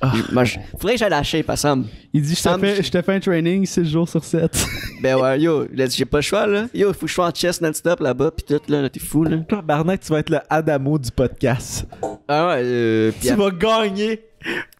[0.00, 0.12] Ah.
[0.14, 1.84] Je- moi, je- faudrait que j'aille à la shape à Sam.
[2.12, 4.64] Il dit Je te Sam, fais, je- te fais un training 6 jours sur 7.
[5.02, 6.66] Ben ouais, yo, il a dit, j'ai pas le choix là.
[6.72, 9.38] Yo, faut que je sois en chest non-stop là-bas puis tout, là, t'es fou là.
[9.48, 11.86] Tabarnak, tu vas être le Adamo du podcast.
[12.28, 14.22] Ah ouais, euh, Tu vas gagner.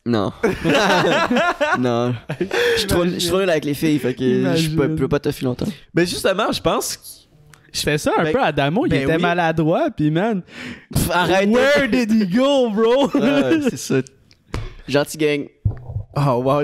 [0.06, 0.32] Non.
[1.78, 2.14] non.
[2.74, 5.08] Je suis trop, je suis trop nul avec les filles, fait que je peux, peux
[5.08, 5.66] pas te filer longtemps.
[5.94, 7.02] Mais justement, je pense que
[7.72, 9.22] Je fais ça un Ben- peu à Damo, il ben était oui.
[9.22, 10.42] maladroit, puis man.
[10.92, 11.48] Pff, arrête.
[11.50, 13.10] Where did he go, bro?
[13.14, 13.96] Ouais, c'est ça.
[14.88, 15.46] Gentil gang.
[16.16, 16.62] Oh wow.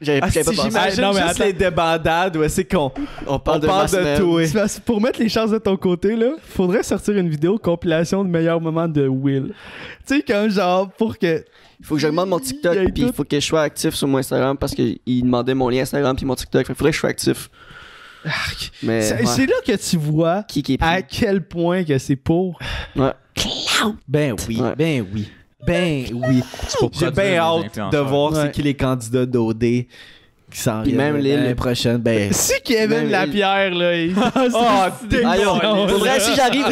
[0.00, 0.62] J'avais Ah, si pas pensé.
[0.68, 1.44] j'imagine Ah, non, mais juste attends.
[1.44, 2.90] les débandades où c'est qu'on
[3.26, 5.76] On on parle de, parle ma de parce que pour mettre les chances de ton
[5.76, 9.54] côté, là, faudrait sortir une vidéo compilation de meilleurs moments de Will.
[10.04, 11.44] Tu sais, comme genre, pour que.
[11.82, 14.18] Faut que j'augmente mon Il TikTok, puis il faut que je sois actif sur mon
[14.18, 16.66] Instagram parce qu'il demandait mon lien Instagram puis mon TikTok.
[16.66, 17.50] Fait que faudrait que je sois actif.
[18.82, 19.00] Mais.
[19.02, 19.26] C'est ouais.
[19.26, 20.88] c'est là que tu vois Qui qui est pris?
[20.88, 22.58] à quel point que c'est pour.
[22.94, 23.12] Ouais.
[24.06, 24.74] Ben oui, Ouais.
[24.76, 25.30] ben oui.
[25.66, 26.42] Ben oui.
[26.92, 28.42] J'ai bien hâte de voir Ouais.
[28.42, 29.64] c'est qui les candidats d'OD
[30.50, 31.98] qui s'en Puis même les- l'année prochaine.
[31.98, 32.32] Ben.
[32.32, 34.14] Si Kevin Même- Lapierre, là, il.
[34.16, 34.20] Oh,
[35.24, 36.64] Ah, yo, pour vrai, si j'arrive.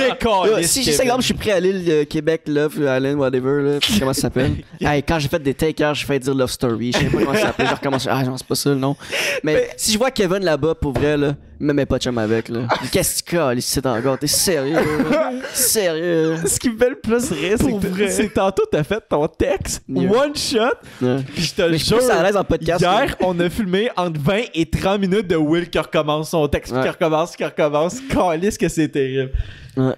[0.62, 1.16] Si j'ai 5 Kevin.
[1.20, 4.56] je suis prêt à l'île Québec, Love Island, whatever, là, comment ça s'appelle?
[4.80, 6.92] hey, quand j'ai fait des takers, j'ai fait dire Love Story.
[6.92, 7.66] Je sais pas comment ça s'appelle.
[7.68, 8.08] Je recommence.
[8.10, 8.96] Ah, non, c'est pas ça, non.
[9.42, 12.48] Mais, si je vois Kevin là-bas, pour vrai, là, me mets pas de chum avec,
[12.48, 12.60] là.
[12.92, 14.18] Qu'est-ce que tu colles ici, encore?
[14.18, 14.76] T'es sérieux,
[15.10, 15.32] là?
[15.52, 16.36] Sérieux?
[16.46, 18.08] Ce qui me fait le plus rire, c'est que vrai.
[18.10, 20.10] c'est tantôt t'as fait ton texte Yeah.
[20.12, 20.58] one shot,
[21.02, 21.16] Ouais.
[21.34, 21.98] puis je te Mais le je suis jure.
[21.98, 22.80] plus à l'aise en podcast.
[22.80, 26.72] Hier, on a filmé entre 20 et 30 minutes de Will qui recommence son texte,
[26.72, 26.82] Ouais.
[26.82, 27.96] qui recommence, qui recommence.
[28.08, 29.32] Calisse que c'est terrible.
[29.76, 29.94] Ouais.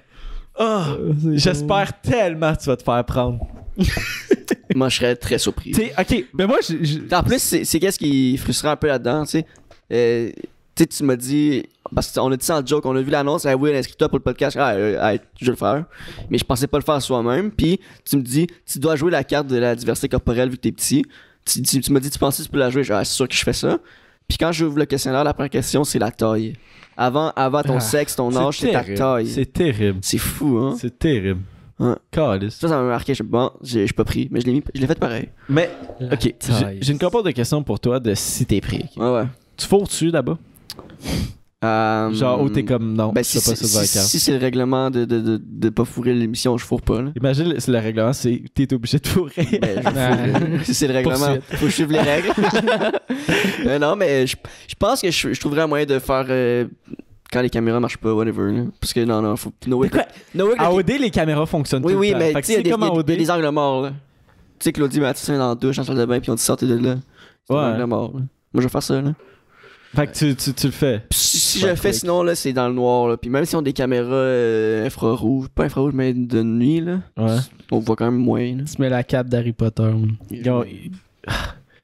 [0.59, 0.85] Ah,
[1.35, 3.39] J'espère tellement que tu vas te faire prendre.
[4.75, 5.73] Moi, je serais très surpris.
[5.73, 6.77] Tu sais, ok, Mais moi, je.
[6.85, 9.47] je- En plus, c'est c'est qu'est-ce qui frustrait un peu là-dedans, tu sais.
[9.93, 10.31] Euh,
[10.83, 11.65] sais, tu m'as dit,
[11.95, 14.19] parce qu'on a dit ça en joke, on a vu l'annonce, ah oui, inscris-toi pour
[14.19, 15.85] le podcast, ah, euh, je vais le faire.
[16.31, 17.51] Mais je pensais pas le faire soi-même.
[17.51, 20.63] Puis tu me dis, tu dois jouer la carte de la diversité corporelle vu que
[20.63, 21.05] t'es petit.
[21.45, 23.15] Tu, tu, tu m'as dit, tu pensais que tu peux la jouer, Genre, ah, c'est
[23.15, 23.79] sûr que je fais ça.
[24.29, 26.53] Puis quand j'ouvre le questionnaire, la première question, c'est la taille.
[26.97, 28.99] Avant, avant ton Ah, sexe, ton âge, c'est ta terrible.
[28.99, 29.27] taille.
[29.27, 29.99] C'est terrible.
[30.03, 30.77] C'est fou, hein?
[30.79, 31.41] C'est terrible.
[32.11, 32.57] Calisse.
[32.57, 33.15] Ça, ça m'a marqué.
[33.15, 35.31] Je bon, j'ai j'ai pas pris, mais je l'ai mis, je l'ai fait pareil.
[35.49, 35.71] Mais,
[36.13, 36.35] ok,
[36.83, 38.85] j'ai- une couple de questions pour toi de si t'es pris.
[38.97, 39.03] ok?
[39.03, 39.25] Ouais, ouais.
[39.57, 40.37] Tu fourres-tu là-bas?
[41.63, 43.95] Euh, Genre, où t'es comme non, Ben, si, fais pas si, ça devant la si-
[43.99, 44.07] carte.
[44.07, 47.03] si c'est le règlement de, de, de, de pas fourrer l'émission, je fourre pas.
[47.03, 47.11] Là.
[47.15, 49.59] Imagine, le- c'est le règlement, c'est t'es obligé de fourrer.
[49.61, 50.59] Ben, je fourre.
[50.65, 51.43] si c'est le règlement, Poursuite.
[51.57, 52.31] faut suive les règles.
[53.67, 54.37] Euh, non, mais je,
[54.69, 56.65] je pense que je, je trouverais un moyen de faire euh,
[57.31, 58.51] quand les caméras marchent pas, whatever.
[58.51, 58.63] là.
[58.81, 59.53] Parce que non, non, faut.
[59.67, 60.07] No way, quoi?
[60.35, 62.19] no way que- À OD, les caméras fonctionnent oui, tout oui, le temps.
[62.21, 63.07] mais Fait tu que sais, il y a c'est des- comme en a OD.
[63.07, 63.83] des- des angles morts.
[63.83, 63.91] là.
[63.91, 63.95] Tu
[64.61, 66.43] sais, Claudie Mathis est dans la douche, dans la salle de bain, puis on dit
[66.43, 66.97] sortez de là.
[67.47, 67.61] C'est Ouais.
[67.61, 68.13] un angle mort.
[68.15, 68.21] là.
[68.55, 69.01] Moi, je vais faire ça.
[69.03, 69.13] Là.
[69.95, 71.01] Fait que tu, tu, tu le fais.
[71.11, 73.09] Puis si, je le fais, sinon, là, c'est dans le noir.
[73.09, 73.17] Là.
[73.17, 77.01] Puis même si on a des caméras euh, infrarouges, pas infrarouges, mais de nuit, là,
[77.17, 77.37] Ouais.
[77.73, 78.55] on voit quand même moins.
[78.57, 78.63] là.
[78.73, 79.91] Tu mets la cape d'Harry Potter.
[80.31, 80.65] Yo,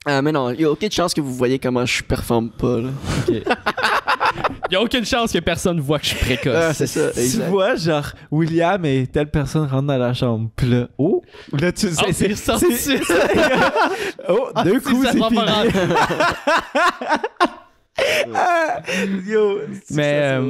[0.09, 2.79] Ah, mais non, il y a aucune chance que vous voyez comment je performe pas.
[2.81, 2.91] Là.
[3.29, 6.55] Il y a aucune chance que personne voit que je suis précoce.
[6.57, 7.49] Ah, c'est ça, tu exact.
[7.49, 10.49] vois, genre, William et telle personne rentre dans la chambre.
[10.55, 11.23] Puis là, oh,
[11.59, 12.67] là, tu Ah, c'est ressorti.
[12.77, 13.01] c'est-
[14.29, 15.41] oh, deux coups, ça c'est fini.
[18.07, 18.33] pas rentrer.
[18.35, 18.83] Ah,
[19.27, 20.41] yo, Mais, ça,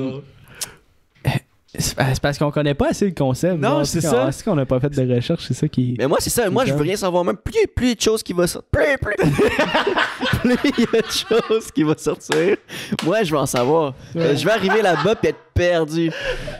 [1.78, 3.60] c'est parce qu'on connaît pas assez le concept.
[3.60, 4.30] Non, c'est ça.
[4.32, 5.94] C'est qu'on n'a pas fait de recherche, c'est ça qui.
[5.98, 6.48] Mais moi, c'est ça.
[6.50, 7.24] Moi, je veux rien savoir.
[7.24, 8.68] Même plus, plus de choses qui vont sortir.
[8.70, 9.16] Plus, plus.
[10.40, 12.56] plus il y a de choses qui vont sortir.
[13.04, 13.94] Moi, je veux en savoir.
[14.14, 16.10] Je vais arriver là-bas puis être perdu.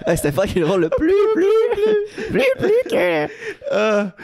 [0.06, 3.28] Hey, C'était fucking drôle, le plus, plus, plus, plus, plus que.
[3.70, 4.14] Ah.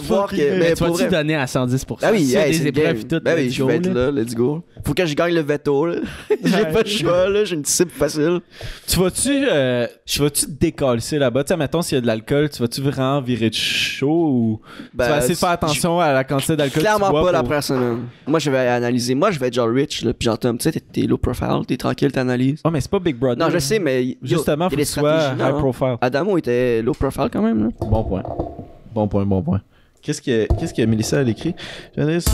[0.00, 0.58] Voir que.
[0.58, 1.98] Mais tu vas-tu donner à 110%?
[2.02, 3.20] Ah oui, a hey, des épreuves et tout.
[3.22, 4.10] Ben oui, je vais être là.
[4.10, 4.62] let's go.
[4.84, 5.88] Faut que je gagne le veto.
[6.44, 7.44] J'ai pas de choix.
[7.44, 8.40] J'ai une cible facile.
[8.86, 9.86] Tu vas-tu euh,
[10.28, 11.44] vas-tu te décalisser là-bas?
[11.44, 14.60] Tu sais, mettons, s'il y a de l'alcool, tu vas-tu vraiment virer de chaud ou
[14.94, 17.24] Ben, tu vas essayer de faire attention à la quantité d'alcool que tu Clairement bois
[17.26, 17.98] pas la pour- première semaine.
[18.26, 19.14] Moi, je vais analyser.
[19.14, 20.12] Moi, je vais être genre rich, là.
[20.14, 22.60] Puis genre, Tom, tu sais, t'es- low profile, t'es tranquille, t'analyses.
[22.64, 23.38] Oh, mais c'est pas Big Brother.
[23.44, 24.04] Non, je sais, mais.
[24.04, 25.96] yo, Justement, il y faut que tu sois stratégies, high profile.
[26.00, 27.68] Adamo était low profile quand même, là.
[27.80, 28.22] Bon point.
[28.94, 29.60] Bon point, bon point.
[30.02, 31.54] Qu'est-ce que, qu'est-ce que Mélissa a écrit?
[31.96, 32.32] J'allais sur.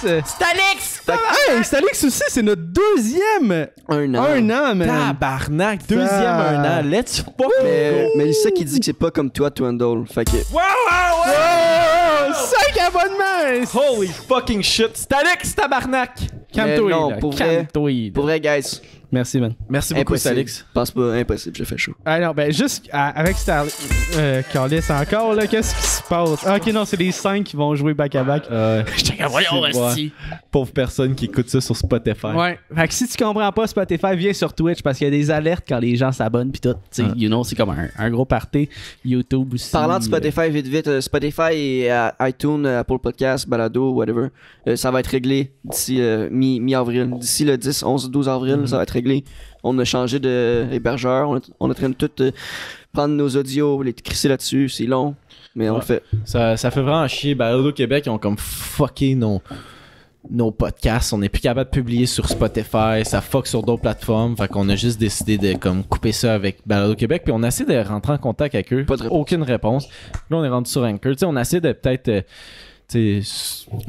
[0.00, 1.00] Stalix!
[1.02, 1.20] Stalix!
[1.48, 4.22] Hey, Stalix aussi, c'est notre deuxième Un an.
[4.24, 4.88] un an, man.
[4.88, 6.82] Tabarnak, deuxième un an.
[6.84, 8.18] Let's fucking Mais go.
[8.18, 10.04] Melissa qui dit que c'est pas comme toi, Twindle.
[10.12, 10.36] Fait que.
[10.52, 12.30] Wow, wow, wow!
[12.30, 13.66] Oh, 5 abonnements!
[13.74, 14.96] Holy fucking shit.
[14.96, 16.18] Stalix, tabarnak!
[16.52, 17.16] Calme-toi.
[17.20, 18.80] Pour vrai, guys,
[19.12, 19.54] Merci, man.
[19.68, 20.46] Merci beaucoup, impossible.
[20.46, 21.94] Je pense pas, impossible, j'ai fait chaud.
[22.04, 23.76] Ah non, ben juste à- avec Starlix.
[24.16, 26.44] Euh, Carlis, encore, là, qu'est-ce qui se passe?
[26.46, 28.44] Ah, ok, non, c'est les 5 qui vont jouer back-à-back.
[28.50, 28.82] Euh,
[29.28, 30.10] voyons, Ouais.
[30.50, 32.26] pauvre personne qui écoute ça sur Spotify.
[32.28, 32.58] Ouais.
[32.74, 35.30] Fait que si tu comprends pas Spotify, viens sur Twitch parce qu'il y a des
[35.30, 36.74] alertes quand les gens s'abonnent pis tout.
[36.90, 38.68] Tu sais, you know, c'est comme un, un gros party.
[39.04, 39.70] YouTube aussi.
[39.72, 44.28] Parlant de Spotify, vite, vite, euh, Spotify et euh, iTunes, euh, Apple Podcast, Balado, whatever,
[44.68, 47.10] euh, ça va être réglé d'ici euh, mi- mi-avril.
[47.18, 48.99] d'ici le 10, 11, 12 avril, ça va être réglé.
[49.62, 51.28] On a changé de hébergeur.
[51.30, 52.30] On, est- en train de tout euh,
[52.92, 54.68] prendre nos audios, les crisser là-dessus.
[54.68, 55.14] C'est long,
[55.54, 55.80] mais on Ouais.
[55.80, 56.02] le fait.
[56.24, 57.34] Ça, ça fait vraiment chier.
[57.34, 59.42] Balado Québec, ils ont comme fucké nos,
[60.30, 61.12] nos podcasts.
[61.12, 63.04] On n'est plus capable de publier sur Spotify.
[63.04, 64.36] Ça fuck sur d'autres plateformes.
[64.36, 67.22] Fait qu'on a juste décidé de comme couper ça avec Balado Québec.
[67.24, 68.84] Puis on a essayé de rentrer en contact avec eux.
[68.84, 69.18] Pas de réponse.
[69.18, 69.88] Aucune réponse.
[70.30, 71.12] Là, on est rendu sur Anchor.
[71.12, 72.08] Tu sais, on a essayé de peut-être.
[72.08, 72.22] euh,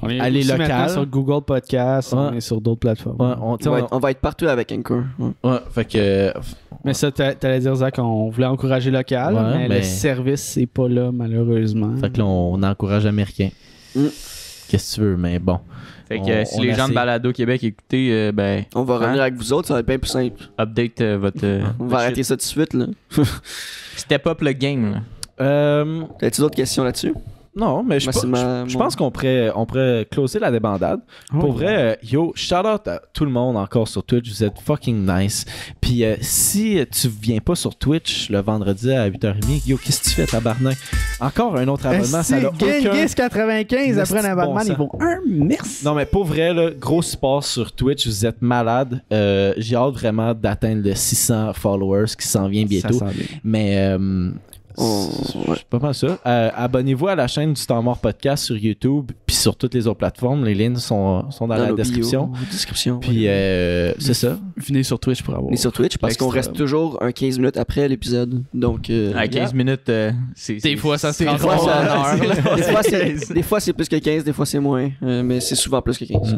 [0.02, 0.90] On est aller aussi local.
[0.90, 2.38] sur Google Podcast, on Ouais.
[2.38, 3.18] est sur d'autres plateformes.
[3.20, 5.04] ouais, on, On va, on- être, on va être partout avec Anchor.
[5.20, 5.32] Ouais.
[5.44, 6.34] ouais, fait que.
[6.84, 10.42] Mais ça, t'a- t'allais dire, Zach, on voulait encourager local, Ouais, mais mais- le service,
[10.42, 11.96] c'est pas là, malheureusement.
[11.98, 13.50] Fait que là, on, on encourage l'américain.
[13.96, 14.06] Mm.
[14.70, 15.60] Qu'est-ce que tu veux, mais bon.
[16.08, 18.84] Fait que On- euh, si on les gens de Balado Québec écoutez, euh, ben, On
[18.84, 19.24] va revenir Hein?
[19.26, 20.42] avec vous autres, ça va être bien plus simple.
[20.60, 21.40] update euh, votre.
[21.44, 22.26] euh, On va arrêter shit.
[22.26, 22.74] ça tout de suite.
[22.74, 22.86] là.
[23.96, 24.94] Step up le game.
[24.94, 25.00] là.
[25.42, 27.14] Euh, As-tu d'autres questions là-dessus?
[27.56, 30.08] Non, mais je Moi, pas- c'est ma- je- je mon- pense qu'on pourrait, on pourrait
[30.10, 31.02] closer la débandade.
[31.34, 34.30] Oh, Pour vrai, euh, yo, shout out à tout le monde encore sur Twitch.
[34.30, 35.46] Vous êtes fucking nice.
[35.82, 40.06] Puis euh, si tu viens pas sur Twitch le vendredi à 8h30, yo, qu'est-ce que
[40.06, 40.78] tu fais, tabarnak?
[41.20, 42.80] Encore un autre abonnement, ça n'a aucun...
[42.82, 45.86] Genghis 95 après un abonnement, bon ils vont un merci.
[45.86, 48.08] Non, mais pour vrai, là, gros support sur Twitch.
[48.08, 49.02] Vous êtes malade.
[49.12, 52.94] Euh, J'ai hâte vraiment d'atteindre le 600 followers qui s'en vient bientôt.
[52.94, 53.26] Ça sent bien.
[53.44, 54.32] Mais euh,
[54.78, 56.18] On- c'est c'est pas mal ça.
[56.26, 59.88] Euh, Abonnez-vous à la chaîne du Temps Mort Podcast sur YouTube puis sur toutes les
[59.88, 60.46] autres plateformes.
[60.46, 62.32] Les liens sont, sont dans, la description.
[62.52, 63.00] description.
[63.00, 64.38] Puis euh, c'est ça.
[64.58, 65.52] Venez sur Twitch pour avoir.
[65.52, 68.44] Et sur Twitch, parce qu'on reste toujours un 15 minutes après l'épisode.
[68.54, 70.56] Donc, euh, À 15 minutes, euh, c'est.
[70.58, 72.64] Des fois, ça se c'est- des transforme fois, en des
[73.20, 74.90] c'est- des fois, c'est plus que 15, des fois c'est moins.
[75.04, 76.38] Euh, mais c'est souvent plus que 15.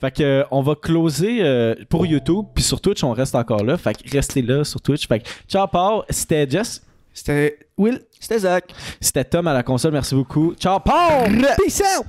[0.00, 3.64] Fait que euh, on va closer euh, pour YouTube puis sur Twitch on reste encore
[3.64, 3.76] là.
[3.76, 5.06] Fait que restez là sur Twitch.
[5.06, 8.00] Fait que ciao Paul, c'était Jess, C'était Will?
[8.18, 8.72] C'était Zach.
[9.00, 9.92] c'était Tom à la console.
[9.92, 10.54] Merci beaucoup.
[10.54, 11.46] Ciao Paul.
[11.62, 12.06] Peace out!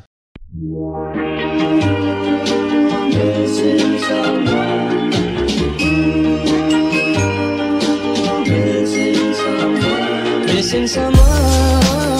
[10.53, 12.12] Missing someone